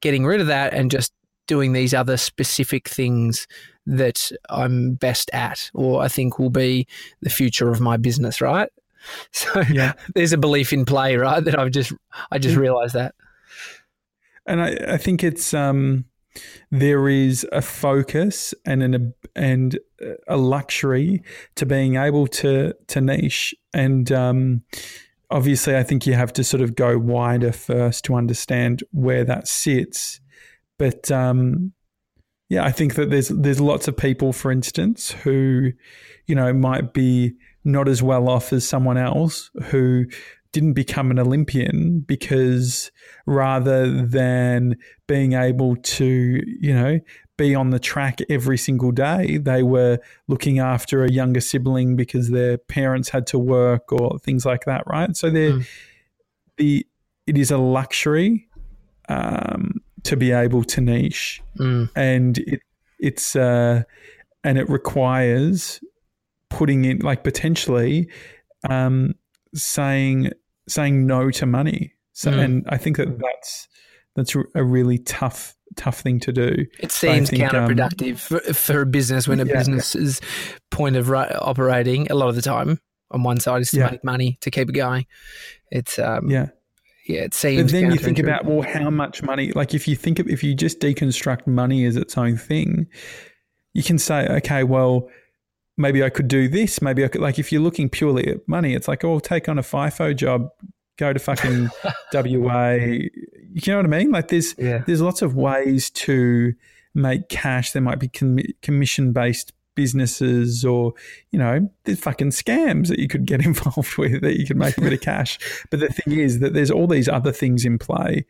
getting 0.00 0.26
rid 0.26 0.40
of 0.40 0.48
that 0.48 0.74
and 0.74 0.90
just 0.90 1.12
doing 1.46 1.72
these 1.72 1.94
other 1.94 2.16
specific 2.16 2.88
things 2.88 3.46
that 3.86 4.30
I'm 4.48 4.94
best 4.94 5.30
at 5.32 5.70
or 5.74 6.02
I 6.02 6.08
think 6.08 6.38
will 6.38 6.50
be 6.50 6.86
the 7.20 7.30
future 7.30 7.70
of 7.70 7.80
my 7.80 7.96
business, 7.96 8.40
right? 8.40 8.70
So 9.32 9.62
yeah. 9.62 9.94
there's 10.14 10.32
a 10.32 10.38
belief 10.38 10.72
in 10.72 10.84
play, 10.84 11.16
right? 11.16 11.44
That 11.44 11.58
I've 11.58 11.72
just 11.72 11.92
I 12.30 12.38
just 12.38 12.54
realized 12.54 12.94
that. 12.94 13.16
And 14.46 14.62
I, 14.62 14.76
I 14.90 14.96
think 14.96 15.24
it's 15.24 15.52
um, 15.52 16.04
there 16.70 17.08
is 17.08 17.44
a 17.50 17.62
focus 17.62 18.54
and 18.64 18.82
an 18.82 19.14
and 19.34 19.76
a 20.28 20.36
luxury 20.36 21.22
to 21.56 21.66
being 21.66 21.96
able 21.96 22.28
to 22.28 22.74
to 22.86 23.00
niche, 23.00 23.56
and 23.74 24.12
um, 24.12 24.62
obviously, 25.32 25.76
I 25.76 25.82
think 25.82 26.06
you 26.06 26.14
have 26.14 26.32
to 26.34 26.44
sort 26.44 26.60
of 26.60 26.74
go 26.74 26.98
wider 26.98 27.52
first 27.52 28.04
to 28.04 28.14
understand 28.14 28.84
where 28.92 29.24
that 29.24 29.48
sits. 29.48 30.20
But 30.78 31.10
um, 31.10 31.72
yeah, 32.52 32.64
I 32.66 32.70
think 32.70 32.96
that 32.96 33.08
there's 33.08 33.28
there's 33.28 33.60
lots 33.60 33.88
of 33.88 33.96
people, 33.96 34.34
for 34.34 34.52
instance, 34.52 35.12
who 35.12 35.72
you 36.26 36.34
know 36.34 36.52
might 36.52 36.92
be 36.92 37.32
not 37.64 37.88
as 37.88 38.02
well 38.02 38.28
off 38.28 38.52
as 38.52 38.68
someone 38.68 38.98
else 38.98 39.50
who 39.70 40.04
didn't 40.52 40.74
become 40.74 41.10
an 41.10 41.18
Olympian 41.18 42.00
because 42.00 42.90
rather 43.24 44.04
than 44.04 44.76
being 45.06 45.32
able 45.32 45.76
to, 45.76 46.42
you 46.60 46.74
know, 46.74 47.00
be 47.38 47.54
on 47.54 47.70
the 47.70 47.78
track 47.78 48.18
every 48.28 48.58
single 48.58 48.92
day, 48.92 49.38
they 49.38 49.62
were 49.62 49.98
looking 50.28 50.58
after 50.58 51.04
a 51.04 51.10
younger 51.10 51.40
sibling 51.40 51.96
because 51.96 52.28
their 52.28 52.58
parents 52.58 53.08
had 53.08 53.26
to 53.28 53.38
work 53.38 53.90
or 53.92 54.18
things 54.18 54.44
like 54.44 54.66
that, 54.66 54.82
right? 54.86 55.16
So 55.16 55.30
there, 55.30 55.52
Mm. 55.52 55.66
the 56.58 56.86
it 57.26 57.38
is 57.38 57.50
a 57.50 57.56
luxury 57.56 58.46
um, 59.08 59.80
to 60.04 60.16
be 60.16 60.32
able 60.32 60.64
to 60.64 60.80
niche, 60.80 61.40
Mm, 61.58 61.90
and 61.96 62.38
it 62.38 62.60
it's 62.98 63.36
uh, 63.36 63.82
and 64.44 64.58
it 64.58 64.68
requires 64.68 65.80
putting 66.48 66.84
in 66.84 66.98
like 66.98 67.24
potentially 67.24 68.08
um, 68.68 69.14
saying 69.54 70.30
saying 70.68 71.06
no 71.06 71.30
to 71.30 71.46
money. 71.46 71.92
So, 72.12 72.30
Mm. 72.30 72.44
and 72.44 72.64
I 72.68 72.76
think 72.78 72.96
that 72.98 73.18
that's 73.18 73.68
that's 74.16 74.34
a 74.54 74.62
really 74.64 74.98
tough 74.98 75.56
tough 75.76 76.00
thing 76.00 76.20
to 76.20 76.32
do. 76.32 76.66
it 76.80 76.92
seems 76.92 77.30
think, 77.30 77.42
um, 77.54 77.68
counterproductive 77.68 78.18
for, 78.18 78.40
for 78.52 78.82
a 78.82 78.86
business 78.86 79.26
when 79.26 79.40
a 79.40 79.46
Yeah. 79.46 79.54
business's 79.56 80.20
point 80.70 80.96
of 80.96 81.08
ri- 81.08 81.32
operating 81.40 82.10
a 82.10 82.14
lot 82.14 82.28
of 82.28 82.34
the 82.34 82.42
time 82.42 82.78
on 83.10 83.22
one 83.22 83.40
side 83.40 83.62
is 83.62 83.70
to 83.70 83.78
Yeah. 83.78 83.90
make 83.90 84.04
money 84.04 84.36
to 84.42 84.50
keep 84.50 84.68
it 84.68 84.72
going. 84.72 85.06
It's 85.70 85.98
um, 85.98 86.28
yeah, 86.30 86.48
Yeah, 87.06 87.22
it 87.22 87.34
seems. 87.34 87.62
but 87.62 87.72
then 87.72 87.90
you 87.90 87.98
think 87.98 88.18
about 88.18 88.44
well, 88.44 88.62
how 88.62 88.90
much 88.90 89.22
money? 89.22 89.52
Like 89.52 89.74
if 89.74 89.88
you 89.88 89.96
think 89.96 90.18
of, 90.18 90.28
if 90.28 90.42
you 90.44 90.54
just 90.54 90.78
deconstruct 90.80 91.46
money 91.46 91.84
as 91.84 91.96
its 91.96 92.16
own 92.16 92.36
thing, 92.36 92.86
you 93.74 93.82
can 93.82 93.98
say, 93.98 94.26
okay, 94.28 94.64
well. 94.64 95.08
Maybe 95.78 96.04
I 96.04 96.10
could 96.10 96.28
do 96.28 96.48
this. 96.48 96.82
Maybe 96.82 97.02
I 97.02 97.08
could, 97.08 97.22
like, 97.22 97.38
if 97.38 97.50
you're 97.50 97.62
looking 97.62 97.88
purely 97.88 98.28
at 98.28 98.46
money, 98.46 98.74
it's 98.74 98.88
like, 98.88 99.04
oh, 99.04 99.18
take 99.18 99.48
on 99.48 99.58
a 99.58 99.62
FIFO 99.62 100.14
job, 100.14 100.50
go 100.98 101.14
to 101.14 101.18
fucking 101.18 101.70
WA. 102.12 102.72
You 102.72 103.10
know 103.66 103.76
what 103.76 103.86
I 103.86 103.88
mean? 103.88 104.10
Like, 104.10 104.28
there's 104.28 104.54
yeah, 104.58 104.82
there's 104.86 105.00
lots 105.00 105.22
of 105.22 105.34
ways 105.34 105.88
to 105.90 106.52
make 106.94 107.30
cash. 107.30 107.72
There 107.72 107.80
might 107.80 107.98
be 107.98 108.08
commi- 108.08 108.52
commission 108.60 109.12
based 109.12 109.54
businesses, 109.74 110.64
or 110.64 110.94
you 111.30 111.38
know, 111.38 111.68
there's 111.84 112.00
fucking 112.00 112.30
scams 112.30 112.88
that 112.88 112.98
you 112.98 113.08
could 113.08 113.26
get 113.26 113.44
involved 113.46 113.96
with 113.96 114.22
that 114.22 114.38
you 114.38 114.46
could 114.46 114.56
make 114.56 114.76
a 114.78 114.80
bit 114.80 114.92
of 114.92 115.00
cash. 115.02 115.38
But 115.70 115.80
the 115.80 115.88
thing 115.88 116.18
is 116.18 116.40
that 116.40 116.54
there's 116.54 116.70
all 116.70 116.86
these 116.86 117.08
other 117.08 117.32
things 117.32 117.64
in 117.64 117.78
play, 117.78 118.26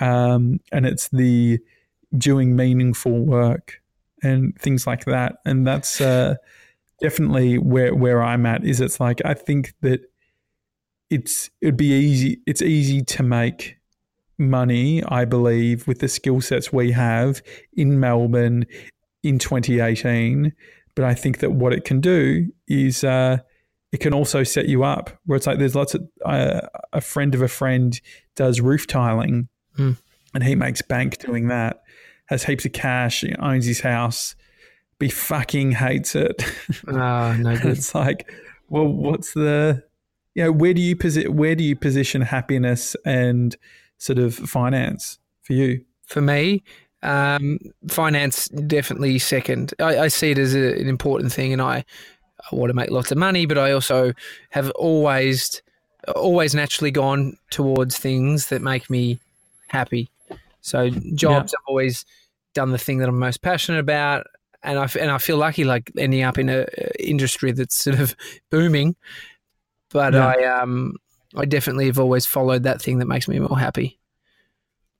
um, 0.00 0.60
and 0.72 0.86
it's 0.86 1.08
the 1.08 1.58
doing 2.16 2.56
meaningful 2.56 3.24
work 3.24 3.82
and 4.22 4.58
things 4.58 4.86
like 4.86 5.04
that. 5.04 5.36
And 5.44 5.66
that's 5.66 6.00
uh, 6.00 6.36
definitely 7.00 7.58
where 7.58 7.94
where 7.94 8.22
I'm 8.22 8.46
at. 8.46 8.64
Is 8.64 8.80
it's 8.80 9.00
like 9.00 9.20
I 9.24 9.34
think 9.34 9.74
that 9.82 10.00
it's 11.10 11.50
it'd 11.60 11.76
be 11.76 11.92
easy. 11.92 12.40
It's 12.46 12.62
easy 12.62 13.02
to 13.02 13.22
make 13.22 13.78
money, 14.38 15.02
I 15.04 15.24
believe, 15.24 15.86
with 15.86 15.98
the 15.98 16.08
skill 16.08 16.40
sets 16.40 16.72
we 16.72 16.92
have 16.92 17.42
in 17.72 17.98
Melbourne 18.00 18.66
in 19.22 19.38
2018. 19.38 20.52
But 20.98 21.04
I 21.04 21.14
think 21.14 21.38
that 21.38 21.52
what 21.52 21.72
it 21.72 21.84
can 21.84 22.00
do 22.00 22.50
is 22.66 23.04
uh, 23.04 23.38
it 23.92 23.98
can 24.00 24.12
also 24.12 24.42
set 24.42 24.66
you 24.68 24.82
up 24.82 25.10
where 25.26 25.36
it's 25.36 25.46
like 25.46 25.60
there's 25.60 25.76
lots 25.76 25.94
of 25.94 26.02
uh, 26.26 26.62
a 26.92 27.00
friend 27.00 27.36
of 27.36 27.40
a 27.42 27.46
friend 27.46 28.00
does 28.34 28.60
roof 28.60 28.88
tiling 28.88 29.48
Hmm. 29.76 29.92
and 30.34 30.42
he 30.42 30.56
makes 30.56 30.82
bank 30.82 31.18
doing 31.18 31.46
that, 31.48 31.82
has 32.26 32.42
heaps 32.42 32.64
of 32.64 32.72
cash, 32.72 33.22
owns 33.38 33.64
his 33.66 33.80
house, 33.82 34.34
he 34.98 35.08
fucking 35.08 35.70
hates 35.72 36.16
it. 36.16 36.42
Ah, 36.88 37.36
no 37.38 37.56
good. 37.56 37.78
it's 37.78 37.94
like, 37.94 38.28
well, 38.68 38.88
what's 38.88 39.34
the, 39.34 39.84
you 40.34 40.42
know, 40.42 40.50
where 40.50 40.74
do 40.74 40.80
you 40.82 40.96
posi- 40.96 41.28
where 41.28 41.54
do 41.54 41.62
you 41.62 41.76
position 41.76 42.22
happiness 42.22 42.96
and 43.06 43.56
sort 43.98 44.18
of 44.18 44.34
finance 44.34 45.20
for 45.42 45.52
you? 45.52 45.84
For 46.06 46.20
me, 46.20 46.64
um, 47.02 47.58
finance 47.88 48.48
definitely 48.48 49.18
second. 49.18 49.74
I, 49.78 49.98
I 50.00 50.08
see 50.08 50.30
it 50.32 50.38
as 50.38 50.54
a, 50.54 50.78
an 50.80 50.88
important 50.88 51.32
thing, 51.32 51.52
and 51.52 51.62
I, 51.62 51.84
I 52.50 52.56
want 52.56 52.70
to 52.70 52.74
make 52.74 52.90
lots 52.90 53.12
of 53.12 53.18
money, 53.18 53.46
but 53.46 53.58
I 53.58 53.72
also 53.72 54.12
have 54.50 54.70
always, 54.72 55.62
always 56.14 56.54
naturally 56.54 56.90
gone 56.90 57.36
towards 57.50 57.98
things 57.98 58.48
that 58.48 58.62
make 58.62 58.90
me 58.90 59.20
happy. 59.68 60.10
So 60.60 60.90
jobs, 61.14 61.54
I've 61.54 61.68
always 61.68 62.04
done 62.54 62.72
the 62.72 62.78
thing 62.78 62.98
that 62.98 63.08
I'm 63.08 63.18
most 63.18 63.42
passionate 63.42 63.78
about, 63.78 64.26
and 64.62 64.78
I 64.78 64.88
and 64.98 65.10
I 65.10 65.18
feel 65.18 65.36
lucky, 65.36 65.64
like 65.64 65.92
ending 65.96 66.22
up 66.22 66.38
in 66.38 66.48
a 66.48 66.66
a 66.76 67.08
industry 67.08 67.52
that's 67.52 67.76
sort 67.76 67.98
of 67.98 68.16
booming. 68.50 68.96
But 69.90 70.14
Yeah. 70.14 70.26
I 70.26 70.44
um 70.44 70.96
I 71.36 71.44
definitely 71.44 71.86
have 71.86 71.98
always 71.98 72.26
followed 72.26 72.64
that 72.64 72.82
thing 72.82 72.98
that 72.98 73.06
makes 73.06 73.28
me 73.28 73.38
more 73.38 73.58
happy. 73.58 73.98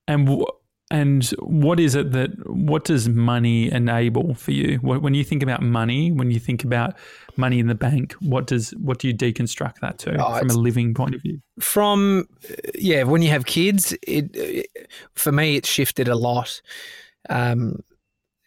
And 0.06 0.26
w- 0.26 0.46
and 0.90 1.26
what 1.40 1.78
is 1.78 1.94
it 1.94 2.12
that 2.12 2.30
what 2.48 2.84
does 2.84 3.08
money 3.08 3.70
enable 3.70 4.34
for 4.34 4.52
you? 4.52 4.78
When 4.78 5.12
you 5.14 5.22
think 5.22 5.42
about 5.42 5.60
money, 5.62 6.10
when 6.10 6.30
you 6.30 6.40
think 6.40 6.64
about 6.64 6.94
money 7.36 7.58
in 7.58 7.66
the 7.66 7.74
bank, 7.74 8.14
what 8.20 8.46
does 8.46 8.70
what 8.78 8.98
do 8.98 9.08
you 9.08 9.14
deconstruct 9.14 9.80
that 9.80 9.98
to 9.98 10.16
Oh, 10.18 10.38
from 10.38 10.50
a 10.50 10.54
living 10.54 10.94
point 10.94 11.14
of 11.14 11.22
view? 11.22 11.40
from 11.60 12.26
uh, 12.50 12.54
yeah 12.74 13.02
when 13.02 13.20
you 13.20 13.28
have 13.28 13.44
kids 13.44 13.92
it, 14.06 14.30
it 14.34 14.68
for 15.14 15.32
me 15.32 15.56
it's 15.56 15.68
shifted 15.68 16.06
a 16.06 16.14
lot 16.14 16.62
um 17.30 17.82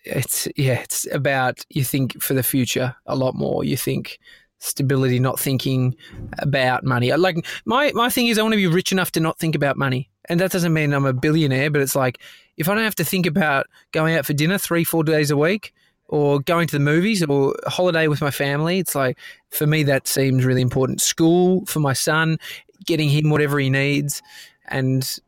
it's 0.05 0.47
yeah 0.55 0.79
it's 0.79 1.05
about 1.11 1.65
you 1.69 1.83
think 1.83 2.21
for 2.23 2.33
the 2.33 2.41
future 2.41 2.95
a 3.05 3.15
lot 3.15 3.35
more 3.35 3.63
you 3.65 3.75
think 3.75 4.17
stability 4.61 5.19
not 5.19 5.39
thinking 5.39 5.95
about 6.39 6.83
money. 6.83 7.11
Uh, 7.11 7.17
like 7.17 7.45
my 7.65 7.91
my 7.93 8.09
thing 8.09 8.27
is 8.27 8.37
i 8.37 8.41
want 8.41 8.53
to 8.53 8.57
be 8.57 8.67
rich 8.67 8.91
enough 8.91 9.11
to 9.11 9.19
not 9.19 9.37
think 9.39 9.55
about 9.55 9.75
money. 9.75 10.09
And 10.29 10.39
that 10.39 10.51
doesn't 10.51 10.73
mean 10.73 10.93
i'm 10.93 11.05
a 11.05 11.13
billionaire 11.13 11.71
but 11.71 11.81
it's 11.81 11.95
like 11.95 12.19
if 12.57 12.69
i 12.69 12.75
don't 12.75 12.83
have 12.83 12.95
to 12.95 13.03
think 13.03 13.25
about 13.25 13.67
going 13.91 14.15
out 14.15 14.25
for 14.25 14.33
dinner 14.33 14.57
three 14.57 14.83
four 14.83 15.03
days 15.03 15.31
a 15.31 15.37
week 15.37 15.73
or 16.07 16.39
going 16.41 16.67
to 16.67 16.75
the 16.75 16.83
movies 16.83 17.23
or 17.23 17.55
holiday 17.65 18.07
with 18.07 18.21
my 18.21 18.31
family 18.31 18.79
it's 18.79 18.95
like 18.95 19.17
for 19.49 19.65
me 19.65 19.83
that 19.83 20.07
seems 20.07 20.45
really 20.45 20.61
important. 20.61 21.01
School 21.01 21.65
for 21.65 21.79
my 21.79 21.93
son 21.93 22.37
getting 22.85 23.09
him 23.09 23.29
whatever 23.29 23.59
he 23.59 23.69
needs. 23.69 24.21
And 24.67 25.19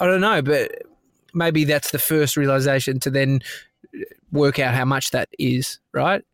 i 0.00 0.06
don't 0.06 0.20
know 0.20 0.42
but 0.42 0.82
maybe 1.32 1.64
that's 1.64 1.92
the 1.92 1.98
first 1.98 2.36
realization 2.36 2.98
to 3.00 3.10
then 3.10 3.40
work 4.32 4.58
out 4.58 4.74
how 4.74 4.84
much 4.84 5.10
that 5.10 5.28
is 5.38 5.78
right 5.92 6.24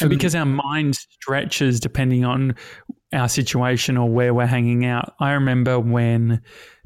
And 0.00 0.10
because 0.10 0.34
our 0.34 0.46
mind 0.46 0.96
stretches 0.96 1.80
depending 1.80 2.24
on 2.24 2.54
our 3.12 3.28
situation 3.28 3.96
or 3.96 4.08
where 4.08 4.32
we're 4.32 4.46
hanging 4.46 4.84
out. 4.84 5.14
I 5.18 5.32
remember 5.32 5.80
when 5.80 6.42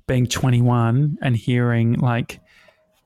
being 0.07 0.27
21 0.27 1.19
and 1.23 1.37
hearing 1.37 1.95
like 1.95 2.41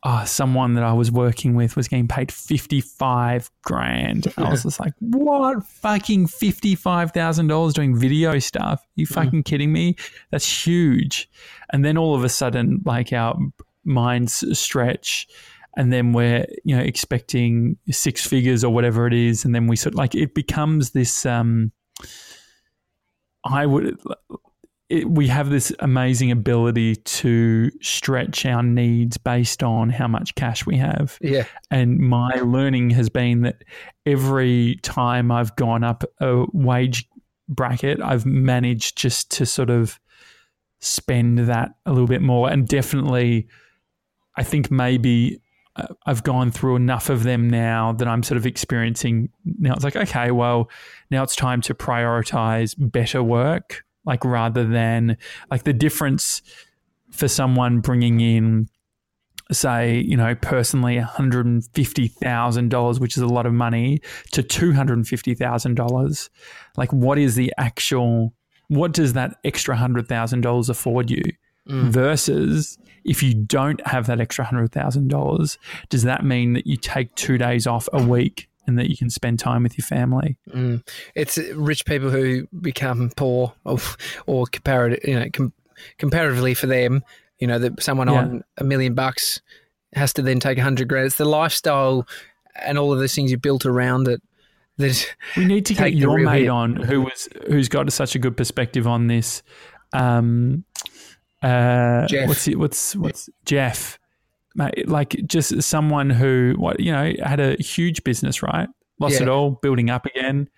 oh, 0.05 0.25
someone 0.25 0.75
that 0.75 0.85
I 0.85 0.93
was 0.93 1.11
working 1.11 1.55
with 1.57 1.75
was 1.75 1.89
getting 1.89 2.07
paid 2.07 2.31
55 2.31 3.51
grand. 3.63 4.33
I 4.37 4.49
was 4.49 4.63
just 4.63 4.79
like, 4.79 4.93
what? 5.01 5.65
Fucking 5.67 6.29
$55,000 6.29 7.73
doing 7.75 7.99
video 7.99 8.39
stuff? 8.39 8.81
you 8.95 9.07
Mm. 9.07 9.15
fucking 9.15 9.43
kidding 9.43 9.73
me? 9.73 9.97
That's 10.31 10.67
huge. 10.67 11.29
And 11.73 11.85
then 11.85 11.99
all 11.99 12.15
of 12.15 12.23
a 12.23 12.29
sudden, 12.29 12.81
like 12.85 13.13
our 13.13 13.37
minds 13.85 14.45
stretch 14.59 15.27
and 15.77 15.93
then 15.93 16.13
we're, 16.13 16.47
you 16.65 16.77
know, 16.77 16.83
expecting 16.83 17.77
six 17.91 18.27
figures 18.27 18.65
or 18.65 18.73
whatever 18.73 19.07
it 19.07 19.15
is. 19.15 19.45
And 19.45 19.55
then 19.55 19.67
we 19.67 19.77
sort 19.77 19.95
of 19.95 19.99
like, 19.99 20.15
it 20.15 20.35
becomes 20.35 20.91
this, 20.91 21.25
um, 21.25 21.73
I 23.45 23.67
would, 23.67 23.97
it, 24.89 25.09
we 25.09 25.29
have 25.29 25.51
this 25.51 25.73
amazing 25.81 26.31
ability 26.31 26.97
to 26.97 27.71
stretch 27.81 28.47
our 28.47 28.63
needs 28.63 29.19
based 29.19 29.63
on 29.63 29.91
how 29.91 30.09
much 30.09 30.35
cash 30.35 30.67
we 30.67 30.77
have. 30.79 31.19
Yeah. 31.21 31.45
And 31.71 31.99
my 31.99 32.41
learning 32.43 32.91
has 32.91 33.09
been 33.09 33.43
that 33.43 33.63
every 34.07 34.81
time 34.83 35.31
I've 35.31 35.55
gone 35.57 35.85
up 35.85 36.05
a 36.21 36.47
wage 36.53 37.09
bracket, 37.49 38.01
I've 38.03 38.27
managed 38.27 38.97
just 38.97 39.31
to 39.33 39.47
sort 39.47 39.71
of 39.71 40.01
spend 40.81 41.39
that 41.41 41.75
a 41.87 41.93
little 41.93 42.07
bit 42.07 42.23
more. 42.23 42.51
And 42.51 42.67
definitely, 42.67 43.49
I 44.37 44.43
think 44.43 44.71
maybe 44.71 45.41
I've 46.07 46.23
gone 46.23 46.51
through 46.51 46.77
enough 46.77 47.09
of 47.09 47.23
them 47.23 47.49
now 47.49 47.93
that 47.93 48.09
I'm 48.09 48.23
sort 48.23 48.37
of 48.37 48.47
experiencing. 48.47 49.31
Now 49.45 49.75
it's 49.75 49.85
like, 49.85 49.97
okay, 49.97 50.31
well, 50.31 50.71
now 51.11 51.23
it's 51.23 51.37
time 51.37 51.61
to 51.63 51.75
prioritize 51.75 52.75
better 52.79 53.23
work, 53.23 53.85
like 54.05 54.25
rather 54.25 54.65
than 54.65 55.17
like 55.51 55.65
the 55.65 55.73
difference 55.73 56.43
for 57.11 57.29
someone 57.29 57.81
bringing 57.81 58.21
in 58.21 58.69
say, 59.51 60.01
you 60.01 60.17
know, 60.17 60.35
personally 60.35 60.97
$150,000, 60.97 63.01
which 63.01 63.17
is 63.17 63.23
a 63.23 63.27
lot 63.27 63.47
of 63.47 63.55
money, 63.55 63.99
to 64.33 64.43
$250,000, 64.43 66.29
like 66.77 66.93
what 66.93 67.19
is 67.19 67.35
the 67.35 67.53
actual, 67.57 68.35
what 68.69 68.93
does 68.93 69.15
that 69.15 69.39
extra 69.45 69.77
$100,000 69.77 70.69
afford 70.69 71.11
you? 71.11 71.23
Versus 71.69 72.79
if 73.05 73.23
you 73.23 73.35
don't 73.35 73.87
have 73.87 74.07
that 74.07 74.21
extra 74.21 74.45
$100,000, 74.45 75.59
does 75.89 76.03
that 76.03 76.25
mean 76.25 76.53
that 76.55 76.67
you 76.67 76.77
take 76.77 77.15
two 77.15 77.39
days 77.39 77.67
off 77.67 77.89
a 77.93 78.03
week 78.03 78.49
and 78.67 78.79
that 78.79 78.91
you 78.91 78.97
can 78.97 79.11
spend 79.11 79.39
time 79.39 79.63
with 79.63 79.77
your 79.79 79.85
family? 79.87 80.37
Mm. 80.51 80.87
It's 81.15 81.39
rich 81.55 81.85
people 81.87 82.11
who 82.11 82.47
become 82.61 83.11
poor, 83.17 83.53
or, 83.65 83.79
or 84.27 84.47
comparative, 84.47 85.01
you 85.09 85.19
know, 85.19 85.27
com- 85.33 85.53
comparatively 85.99 86.55
for 86.55 86.67
them, 86.67 87.03
you 87.39 87.47
know, 87.47 87.59
that 87.59 87.83
someone 87.83 88.09
Yeah. 88.09 88.15
on 88.15 88.45
a 88.59 88.65
million 88.65 88.95
bucks 88.95 89.41
has 89.95 90.13
to 90.15 90.23
then 90.23 90.41
take 90.41 90.59
a 90.59 90.63
hundred 90.63 90.89
grand. 90.89 91.07
It's 91.07 91.17
the 91.17 91.25
lifestyle 91.25 92.07
and 92.63 92.77
all 92.79 92.93
of 92.93 92.99
those 92.99 93.15
things 93.15 93.31
you 93.31 93.39
built 93.39 93.65
around 93.65 94.09
it. 94.09 94.21
That 94.79 95.07
We 95.37 95.45
need 95.45 95.65
to 95.67 95.75
get 95.75 95.95
your 95.95 96.19
mate 96.19 96.43
hit. 96.43 96.49
on 96.49 96.77
who 96.77 97.03
was 97.03 97.29
who's 97.47 97.69
got 97.69 97.91
such 97.93 98.15
a 98.15 98.19
good 98.19 98.37
perspective 98.37 98.87
on 98.87 99.07
this. 99.07 99.43
Um, 99.95 100.65
uh, 101.43 102.07
Jeff. 102.07 102.29
What's 102.29 102.49
it? 102.49 102.59
What's 102.59 102.97
what's 102.97 103.29
Jeff? 103.45 103.99
Mate, 104.55 104.89
like 104.89 105.11
just 105.27 105.63
someone 105.63 106.11
who 106.11 106.55
what 106.59 106.81
you 106.81 106.91
know 106.93 107.13
had 107.23 107.39
a 107.41 107.55
huge 107.63 108.03
business, 108.05 108.43
right? 108.43 108.69
Lost 108.99 109.17
Yeah. 109.17 109.23
it 109.25 109.29
all, 109.29 109.51
building 109.63 109.91
up 109.91 110.07
again. 110.07 110.49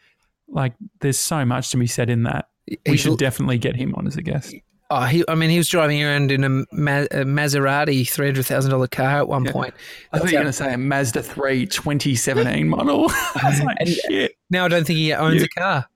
Like 0.49 0.73
there's 1.01 1.19
so 1.19 1.45
much 1.45 1.71
to 1.71 1.77
be 1.77 1.87
said 1.87 2.09
in 2.11 2.23
that. 2.23 2.49
We 2.69 2.79
he's- 2.87 3.01
should 3.01 3.19
definitely 3.19 3.59
get 3.59 3.77
him 3.77 3.95
on 3.97 4.07
as 4.07 4.16
a 4.16 4.23
guest. 4.23 4.55
Oh, 4.93 5.03
he, 5.05 5.23
I 5.29 5.37
mean, 5.37 5.51
he 5.51 5.59
was 5.59 5.69
driving 5.69 6.03
around 6.03 6.33
in 6.33 6.43
a, 6.43 6.49
Ma- 6.49 7.07
a 7.12 7.25
Maserati 7.25 8.09
three 8.09 8.27
hundred 8.27 8.45
thousand 8.47 8.73
dollar 8.73 8.88
car 8.88 9.19
at 9.19 9.29
one 9.29 9.45
point. 9.45 9.73
I 10.12 10.19
thought 10.19 10.33
you 10.33 10.37
were 10.38 10.43
going 10.43 10.47
to 10.47 10.53
say 10.53 10.75
a 10.75 10.79
Mazda 10.79 11.23
3 11.23 11.66
2017 11.66 12.69
model. 12.69 13.09
Like, 13.37 13.77
And-. 13.79 14.31
Now 14.51 14.64
I 14.64 14.69
don't 14.69 14.85
think 14.85 14.99
he 14.99 15.12
owns 15.12 15.45
a 15.45 15.49
car. 15.49 15.87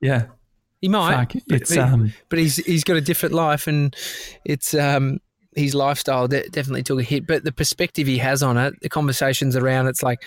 Yeah. 0.00 0.28
He 0.80 0.88
might, 0.88 1.14
Fuck. 1.16 1.32
but- 1.46 1.60
It's, 1.60 1.74
but, 1.74 1.78
um, 1.84 2.12
but 2.28 2.38
he's 2.38 2.56
he's 2.56 2.84
got 2.84 2.96
a 2.96 3.00
different 3.00 3.34
life, 3.34 3.66
and 3.66 3.94
it's 4.44 4.74
um 4.74 5.18
his 5.56 5.74
lifestyle 5.74 6.28
de- 6.28 6.48
definitely 6.48 6.82
took 6.84 7.00
a 7.00 7.02
hit. 7.02 7.26
But 7.26 7.42
the 7.44 7.52
perspective 7.52 8.06
he 8.06 8.18
has 8.18 8.42
on 8.42 8.56
it, 8.56 8.74
the 8.82 8.88
conversations 8.88 9.56
around, 9.56 9.88
it's 9.88 10.02
like, 10.02 10.22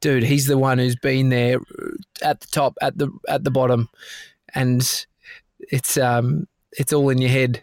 dude, 0.00 0.24
he's 0.24 0.46
the 0.46 0.58
one 0.58 0.78
who's 0.78 0.96
been 0.96 1.28
there 1.28 1.58
at 2.22 2.40
the 2.40 2.46
top, 2.48 2.76
at 2.82 2.98
the 2.98 3.08
at 3.28 3.44
the 3.44 3.50
bottom, 3.50 3.88
and 4.54 5.06
it's 5.60 5.96
um 5.96 6.46
it's 6.72 6.92
all 6.92 7.08
in 7.08 7.18
your 7.18 7.30
head 7.30 7.62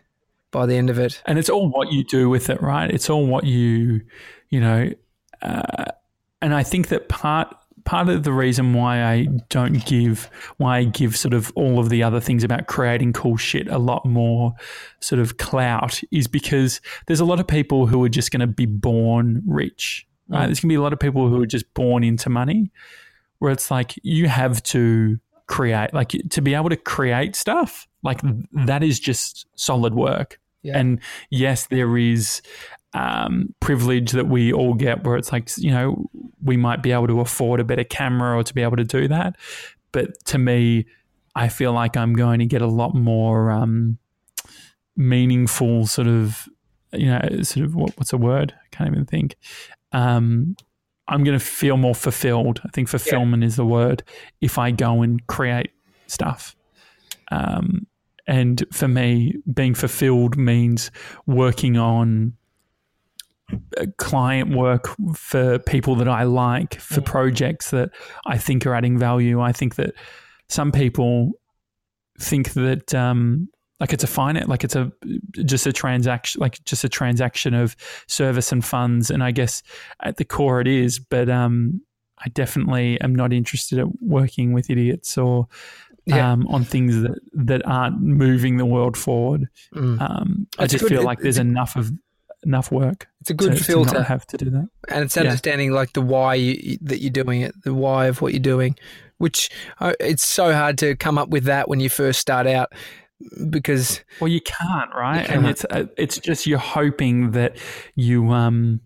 by 0.52 0.66
the 0.66 0.76
end 0.76 0.90
of 0.90 0.98
it. 1.00 1.22
and 1.26 1.38
it's 1.38 1.50
all 1.50 1.70
what 1.70 1.92
you 1.92 2.04
do 2.04 2.28
with 2.30 2.50
it, 2.50 2.62
right? 2.62 2.90
It's 2.90 3.10
all 3.10 3.26
what 3.26 3.44
you, 3.46 4.02
you 4.50 4.60
know, 4.60 4.90
uh, 5.42 5.86
and 6.42 6.54
I 6.54 6.64
think 6.64 6.88
that 6.90 7.08
part 7.08 7.56
part 7.86 8.10
of 8.10 8.24
the 8.24 8.32
reason 8.32 8.74
why 8.74 9.04
I 9.04 9.28
don't 9.50 9.86
give 9.86 10.30
why 10.58 10.80
I 10.80 10.84
give 10.86 11.18
sort 11.18 11.34
of 11.34 11.52
all 11.56 11.80
of 11.80 11.90
the 11.90 12.04
other 12.04 12.20
things 12.20 12.44
about 12.44 12.68
creating 12.68 13.14
cool 13.14 13.38
shit 13.38 13.68
a 13.68 13.78
lot 13.78 14.06
more 14.06 14.54
sort 15.00 15.20
of 15.20 15.38
clout 15.38 16.02
is 16.12 16.28
because 16.28 16.82
there's 17.08 17.20
a 17.20 17.26
lot 17.26 17.40
of 17.40 17.48
people 17.48 17.88
who 17.88 18.04
are 18.04 18.10
just 18.10 18.32
going 18.32 18.42
to 18.42 18.48
be 18.48 18.66
born 18.66 19.42
rich, 19.46 20.08
right? 20.28 20.44
Mm. 20.44 20.46
There's 20.48 20.60
going 20.60 20.70
to 20.70 20.74
be 20.74 20.76
a 20.76 20.82
lot 20.82 20.94
of 20.94 21.00
people 21.00 21.28
who 21.28 21.42
are 21.42 21.48
just 21.48 21.74
born 21.74 22.04
into 22.04 22.30
money, 22.30 22.72
where 23.40 23.52
it's 23.52 23.72
like 23.72 23.96
you 24.04 24.28
have 24.28 24.62
to 24.64 25.20
create, 25.48 25.94
like 25.94 26.10
to 26.30 26.42
be 26.42 26.54
able 26.54 26.70
to 26.70 26.78
create 26.78 27.36
stuff, 27.36 27.88
like 28.04 28.22
mm. 28.22 28.46
that 28.66 28.84
is 28.84 29.00
just 29.00 29.46
solid 29.56 29.94
work. 29.94 30.40
Yeah. 30.64 30.78
And 30.78 31.00
yes, 31.30 31.68
there 31.68 31.98
is 31.98 32.42
um, 32.94 33.54
privilege 33.60 34.12
that 34.12 34.28
we 34.28 34.52
all 34.52 34.74
get 34.74 35.04
where 35.04 35.16
it's 35.16 35.32
like, 35.32 35.50
you 35.58 35.72
know, 35.72 36.10
we 36.44 36.58
might 36.58 36.84
be 36.84 36.92
able 36.92 37.08
to 37.08 37.22
afford 37.22 37.60
a 37.60 37.64
better 37.64 37.84
camera 37.84 38.38
or 38.38 38.44
to 38.44 38.54
be 38.54 38.62
able 38.62 38.78
to 38.78 38.84
do 38.84 39.08
that. 39.08 39.36
But 39.92 40.24
to 40.26 40.38
me, 40.38 40.86
I 41.36 41.48
feel 41.48 41.74
like 41.74 41.96
I'm 41.96 42.14
going 42.14 42.40
to 42.40 42.46
get 42.46 42.62
a 42.62 42.68
lot 42.68 42.94
more 42.94 43.52
um, 43.52 43.98
meaningful 44.98 45.88
sort 45.88 46.08
of, 46.08 46.48
you 46.92 47.08
know, 47.08 47.22
sort 47.44 47.66
of 47.66 47.76
what, 47.76 47.98
what's 47.98 48.14
a 48.14 48.18
word? 48.18 48.54
I 48.54 48.76
can't 48.76 48.92
even 48.92 49.06
think. 49.06 49.36
Um, 49.94 50.56
I'm 51.08 51.24
going 51.24 51.38
to 51.38 51.44
feel 51.44 51.78
more 51.78 51.96
fulfilled. 51.96 52.62
I 52.66 52.70
think 52.70 52.88
fulfillment 52.88 53.44
is 53.44 53.56
the 53.56 53.66
word 53.66 54.04
if 54.40 54.58
I 54.58 54.72
go 54.72 55.02
and 55.02 55.26
create 55.28 55.72
stuff. 56.08 56.56
Um, 57.32 57.88
and 58.28 58.64
for 58.72 58.88
me, 58.88 59.36
being 59.54 59.74
fulfilled 59.74 60.38
means 60.38 60.92
working 61.26 61.78
on 61.78 62.34
client 63.98 64.56
work 64.56 64.88
for 65.16 65.60
people 65.60 65.96
that 65.96 66.08
I 66.08 66.24
like, 66.24 66.76
for 66.80 67.02
projects 67.02 67.72
that 67.72 67.90
I 68.26 68.38
think 68.38 68.66
are 68.66 68.74
adding 68.76 68.98
value. 68.98 69.42
I 69.42 69.52
think 69.52 69.76
that 69.76 69.94
some 70.50 70.72
people 70.72 71.32
think 72.20 72.54
that 72.54 72.94
um, 72.94 73.50
like 73.80 73.94
it's 73.94 74.04
a 74.04 74.08
finance, 74.08 74.48
like 74.48 74.64
it's 74.64 74.76
a 74.76 74.92
just 75.46 75.66
a 75.66 75.74
transaction, 75.74 76.40
like 76.40 76.64
just 76.66 76.84
a 76.84 76.90
transaction 76.90 77.54
of 77.54 77.76
service 78.08 78.52
and 78.52 78.64
funds. 78.64 79.10
And 79.10 79.24
I 79.24 79.32
guess 79.32 79.64
at 80.02 80.18
the 80.18 80.26
core 80.26 80.62
it 80.62 80.68
is, 80.68 81.00
but 81.00 81.30
um, 81.30 81.82
I 82.24 82.30
definitely 82.30 83.00
am 83.02 83.16
not 83.16 83.34
interested 83.34 83.80
in 83.80 83.92
working 84.02 84.54
with 84.54 84.70
idiots 84.70 85.18
or 85.18 85.48
Yeah. 86.06 86.32
um, 86.32 86.48
on 86.48 86.64
things 86.64 87.02
that, 87.02 87.20
that 87.34 87.66
aren't 87.66 88.02
moving 88.02 88.58
the 88.58 88.66
world 88.66 88.98
forward. 88.98 89.48
Mm. 89.74 90.00
Um, 90.02 90.48
I 90.60 90.64
It's 90.66 90.74
just 90.74 90.84
good- 90.84 90.90
feel 90.92 91.04
like 91.04 91.20
there's 91.20 91.38
enough 91.40 91.76
of 91.76 91.92
enough 92.44 92.72
work 92.72 93.08
It's 93.22 93.30
a 93.30 93.34
good 93.36 93.52
to, 93.54 93.58
to 93.60 93.64
filter. 93.64 93.94
not 94.00 94.08
have 94.08 94.26
to 94.28 94.38
do 94.38 94.50
that. 94.50 94.68
and 94.90 95.04
it's 95.04 95.16
Yeah. 95.16 95.22
understanding 95.24 95.72
like 95.72 95.94
the 95.94 96.02
why 96.02 96.34
you, 96.36 96.78
that 96.82 97.02
you're 97.02 97.12
doing 97.12 97.42
it, 97.42 97.54
the 97.64 97.74
why 97.74 98.08
of 98.08 98.22
what 98.22 98.34
you're 98.34 98.40
doing, 98.42 98.76
which 99.20 99.50
uh, 99.80 99.94
it's 100.00 100.28
so 100.28 100.54
hard 100.54 100.78
to 100.80 100.96
come 100.96 101.18
up 101.20 101.30
with 101.30 101.44
that 101.46 101.70
when 101.70 101.80
you 101.80 101.90
first 101.90 102.20
start 102.20 102.48
out 102.48 102.74
because 103.50 104.04
Well, 104.20 104.28
you 104.30 104.42
can't, 104.42 104.90
right? 104.96 105.28
You 105.28 105.34
And 105.36 105.44
can't. 105.44 105.48
it's 105.52 105.66
uh, 105.66 105.86
it's 105.98 106.18
just 106.18 106.48
you're 106.48 106.58
hoping 106.58 107.32
that 107.32 107.58
you 107.96 108.32
um 108.32 108.82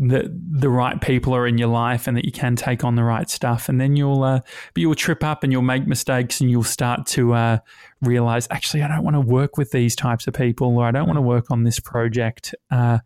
that 0.00 0.26
the 0.30 0.70
right 0.70 1.00
people 1.00 1.34
are 1.34 1.44
in 1.44 1.58
your 1.58 1.68
life 1.68 2.06
and 2.06 2.16
that 2.16 2.24
you 2.24 2.30
can 2.30 2.54
take 2.54 2.84
on 2.84 2.94
the 2.94 3.02
right 3.02 3.28
stuff, 3.28 3.68
and 3.68 3.80
then 3.80 3.96
you'll 3.96 4.22
uh, 4.22 4.40
but 4.72 4.80
you'll 4.80 4.94
trip 4.94 5.22
up 5.24 5.42
and 5.42 5.52
you'll 5.52 5.60
make 5.60 5.86
mistakes 5.86 6.40
and 6.40 6.50
you'll 6.50 6.62
start 6.62 7.04
to 7.08 7.34
uh, 7.34 7.58
realize 8.00 8.46
actually 8.50 8.82
I 8.82 8.88
don't 8.88 9.02
want 9.04 9.16
to 9.16 9.20
work 9.20 9.58
with 9.58 9.72
these 9.72 9.96
types 9.96 10.26
of 10.28 10.34
people 10.34 10.78
or 10.78 10.86
I 10.86 10.92
don't 10.92 11.06
want 11.06 11.16
to 11.18 11.22
work 11.22 11.50
on 11.50 11.64
this 11.64 11.80
project, 11.80 12.54
uh, 12.70 13.00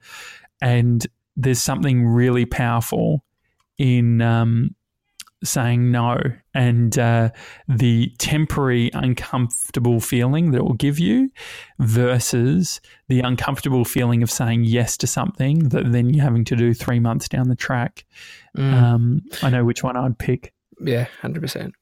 and 0.63 1.07
there's 1.37 1.61
something 1.61 2.07
really 2.07 2.47
powerful 2.47 3.25
in 3.77 4.23
um, 4.23 4.75
saying 5.45 5.91
no 5.91 6.19
and 6.55 6.99
uh, 6.99 7.31
the 7.69 8.13
temporary 8.19 8.91
uncomfortable 8.95 10.01
feeling 10.01 10.53
that 10.53 10.59
it 10.59 10.65
will 10.65 10.75
give 10.75 10.99
you 10.99 11.31
versus 11.81 12.81
the 13.09 13.21
uncomfortable 13.21 13.85
feeling 13.85 14.23
of 14.23 14.31
saying 14.31 14.65
yes 14.65 14.97
to 14.97 15.07
something 15.07 15.71
that 15.71 15.91
then 15.91 16.11
you're 16.11 16.25
having 16.25 16.45
to 16.45 16.55
do 16.55 16.73
three 16.73 17.01
months 17.01 17.29
down 17.29 17.49
the 17.49 17.57
track. 17.57 18.05
Mm. 18.57 18.73
Um, 18.73 19.23
I 19.43 19.51
know 19.51 19.65
which 19.65 19.83
one 19.83 19.97
I'd 19.97 20.19
pick. 20.19 20.52
Yeah, 20.83 21.07
hundred 21.20 21.41
percent. 21.41 21.74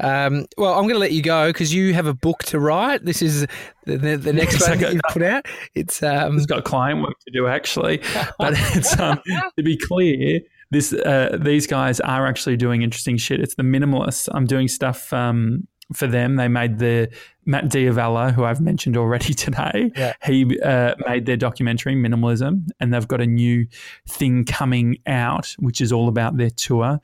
Um, 0.00 0.46
well, 0.56 0.74
I'm 0.74 0.82
going 0.82 0.94
to 0.94 1.00
let 1.00 1.12
you 1.12 1.22
go 1.22 1.48
because 1.48 1.72
you 1.72 1.94
have 1.94 2.06
a 2.06 2.14
book 2.14 2.42
to 2.44 2.58
write. 2.58 3.04
This 3.04 3.22
is 3.22 3.46
the, 3.84 3.96
the, 3.96 4.16
the 4.16 4.32
next 4.32 4.60
one 4.66 4.78
that 4.78 4.92
you've 4.92 5.00
put 5.10 5.22
out. 5.22 5.46
It's 5.74 6.02
um, 6.02 6.36
It's 6.36 6.46
got 6.46 6.64
client 6.64 7.02
work 7.02 7.18
to 7.26 7.30
do 7.30 7.46
actually, 7.46 7.98
but 8.38 8.54
it's 8.76 8.98
um, 8.98 9.20
to 9.56 9.62
be 9.62 9.76
clear. 9.76 10.40
This 10.70 10.92
uh, 10.92 11.38
these 11.40 11.66
guys 11.66 12.00
are 12.00 12.26
actually 12.26 12.56
doing 12.56 12.82
interesting 12.82 13.16
shit. 13.16 13.40
It's 13.40 13.54
the 13.54 13.62
minimalists. 13.62 14.28
I'm 14.32 14.44
doing 14.44 14.68
stuff 14.68 15.12
um, 15.12 15.66
for 15.94 16.06
them. 16.06 16.36
They 16.36 16.48
made 16.48 16.78
the 16.78 17.10
Matt 17.46 17.70
D'Avella, 17.70 18.32
who 18.32 18.44
I've 18.44 18.60
mentioned 18.60 18.96
already 18.96 19.34
today. 19.34 19.90
Yeah. 19.96 20.12
He 20.24 20.60
uh, 20.60 20.94
made 21.06 21.26
their 21.26 21.36
documentary 21.36 21.94
Minimalism, 21.94 22.68
and 22.80 22.92
they've 22.92 23.08
got 23.08 23.20
a 23.20 23.26
new 23.26 23.66
thing 24.06 24.44
coming 24.44 24.98
out, 25.06 25.54
which 25.58 25.80
is 25.80 25.92
all 25.92 26.08
about 26.08 26.36
their 26.36 26.50
tour. 26.50 27.00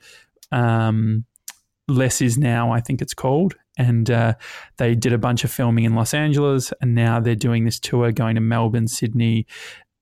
Um, 0.51 1.25
Less 1.87 2.21
is 2.21 2.37
now, 2.37 2.71
I 2.71 2.81
think 2.81 3.01
it's 3.01 3.13
called. 3.13 3.55
And 3.77 4.09
uh, 4.09 4.35
they 4.77 4.95
did 4.95 5.13
a 5.13 5.17
bunch 5.17 5.43
of 5.43 5.51
filming 5.51 5.83
in 5.83 5.95
Los 5.95 6.13
Angeles, 6.13 6.73
and 6.81 6.95
now 6.95 7.19
they're 7.19 7.35
doing 7.35 7.65
this 7.65 7.79
tour 7.79 8.11
going 8.11 8.35
to 8.35 8.41
Melbourne, 8.41 8.87
Sydney, 8.87 9.45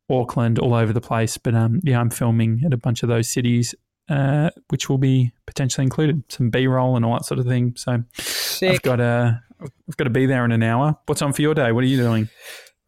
Auckland, 0.10 0.60
all 0.60 0.74
over 0.74 0.94
the 0.94 1.02
place. 1.02 1.38
But 1.38 1.56
um, 1.56 1.80
yeah, 1.84 2.00
I'm 2.00 2.10
filming 2.10 2.62
at 2.66 2.74
a 2.74 2.78
bunch 2.78 3.04
of 3.04 3.10
those 3.10 3.28
cities, 3.30 3.74
uh, 4.10 4.52
which 4.70 4.90
will 4.90 5.00
be 5.00 5.32
potentially 5.48 5.84
included 5.84 6.24
some 6.30 6.50
B 6.50 6.68
roll 6.68 6.96
and 6.96 7.04
all 7.04 7.14
that 7.14 7.26
sort 7.26 7.40
of 7.40 7.48
thing. 7.48 7.74
So 7.76 8.04
sick. 8.18 8.72
I've 8.72 8.82
got 8.84 8.98
to 8.98 9.42
I've 9.62 9.98
got 9.98 10.04
to 10.06 10.10
be 10.10 10.26
there 10.26 10.46
in 10.46 10.52
an 10.52 10.64
hour. 10.64 10.98
What's 11.06 11.22
on 11.22 11.34
for 11.34 11.42
your 11.42 11.54
day? 11.54 11.72
What 11.72 11.84
are 11.84 11.88
you 11.88 11.98
doing? 11.98 12.30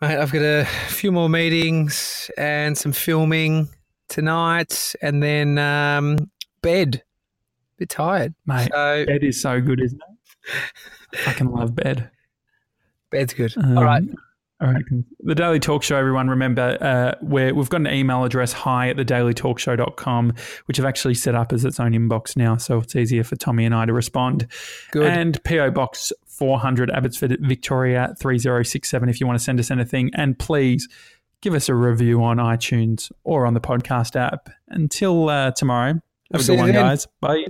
Mate, 0.02 0.18
I've 0.18 0.32
got 0.32 0.42
a 0.42 0.66
few 0.88 1.12
more 1.12 1.30
meetings 1.30 2.30
and 2.38 2.78
some 2.78 2.92
filming 2.92 3.70
tonight, 4.10 4.94
and 5.02 5.24
then 5.24 5.58
um, 5.58 6.30
bed. 6.62 7.02
Bit 7.78 7.90
tired. 7.90 8.34
Mate, 8.46 8.70
So 8.72 9.06
bed 9.06 9.24
is 9.24 9.42
so 9.42 9.62
good, 9.62 9.82
isn't 9.82 10.00
it? 10.02 10.64
I 11.14 11.18
fucking 11.18 11.52
love 11.52 11.76
bed. 11.76 12.10
bed's 13.10 13.34
good. 13.34 13.54
Um, 13.58 13.78
All 13.78 13.84
right. 13.84 14.04
All 14.62 14.72
right. 14.72 14.84
The 15.20 15.36
Daily 15.36 15.60
Talk 15.60 15.84
Show, 15.84 15.98
everyone, 15.98 16.30
remember, 16.30 16.78
uh, 16.80 17.16
where 17.20 17.54
we've 17.54 17.68
got 17.70 17.82
an 17.82 17.88
email 17.88 18.24
address, 18.24 18.54
hi 18.54 18.88
at 18.90 18.96
thedailytalkshow.com, 18.96 20.34
which 20.66 20.80
I've 20.80 20.86
actually 20.86 21.16
set 21.16 21.36
up 21.36 21.52
as 21.52 21.66
its 21.66 21.78
own 21.80 21.92
inbox 21.92 22.38
now. 22.38 22.56
So 22.56 22.80
it's 22.80 22.96
easier 22.96 23.24
for 23.26 23.36
Tommy 23.36 23.66
and 23.66 23.76
I 23.76 23.86
to 23.86 23.92
respond. 23.94 24.48
Good. 24.92 25.08
And 25.08 25.44
PO 25.44 25.72
Box 25.72 26.14
400, 26.28 26.90
Abbotsford, 26.90 27.38
Victoria 27.42 28.16
3067, 28.20 29.10
if 29.10 29.20
you 29.20 29.28
want 29.28 29.38
to 29.40 29.44
send 29.44 29.60
us 29.60 29.72
anything. 29.72 30.10
And 30.14 30.40
please 30.40 30.88
give 31.42 31.54
us 31.54 31.68
a 31.68 31.76
review 31.76 32.24
on 32.24 32.38
iTunes 32.38 33.12
or 33.26 33.46
on 33.46 33.56
the 33.56 33.62
podcast 33.62 34.16
app. 34.16 34.50
Until 34.70 35.28
uh, 35.30 35.52
tomorrow, 35.52 35.94
have 35.94 36.02
We'll 36.32 36.42
a 36.42 36.46
good 36.46 36.58
one, 36.58 36.66
then. 36.72 36.76
guys. 36.76 37.08
Bye. 37.20 37.46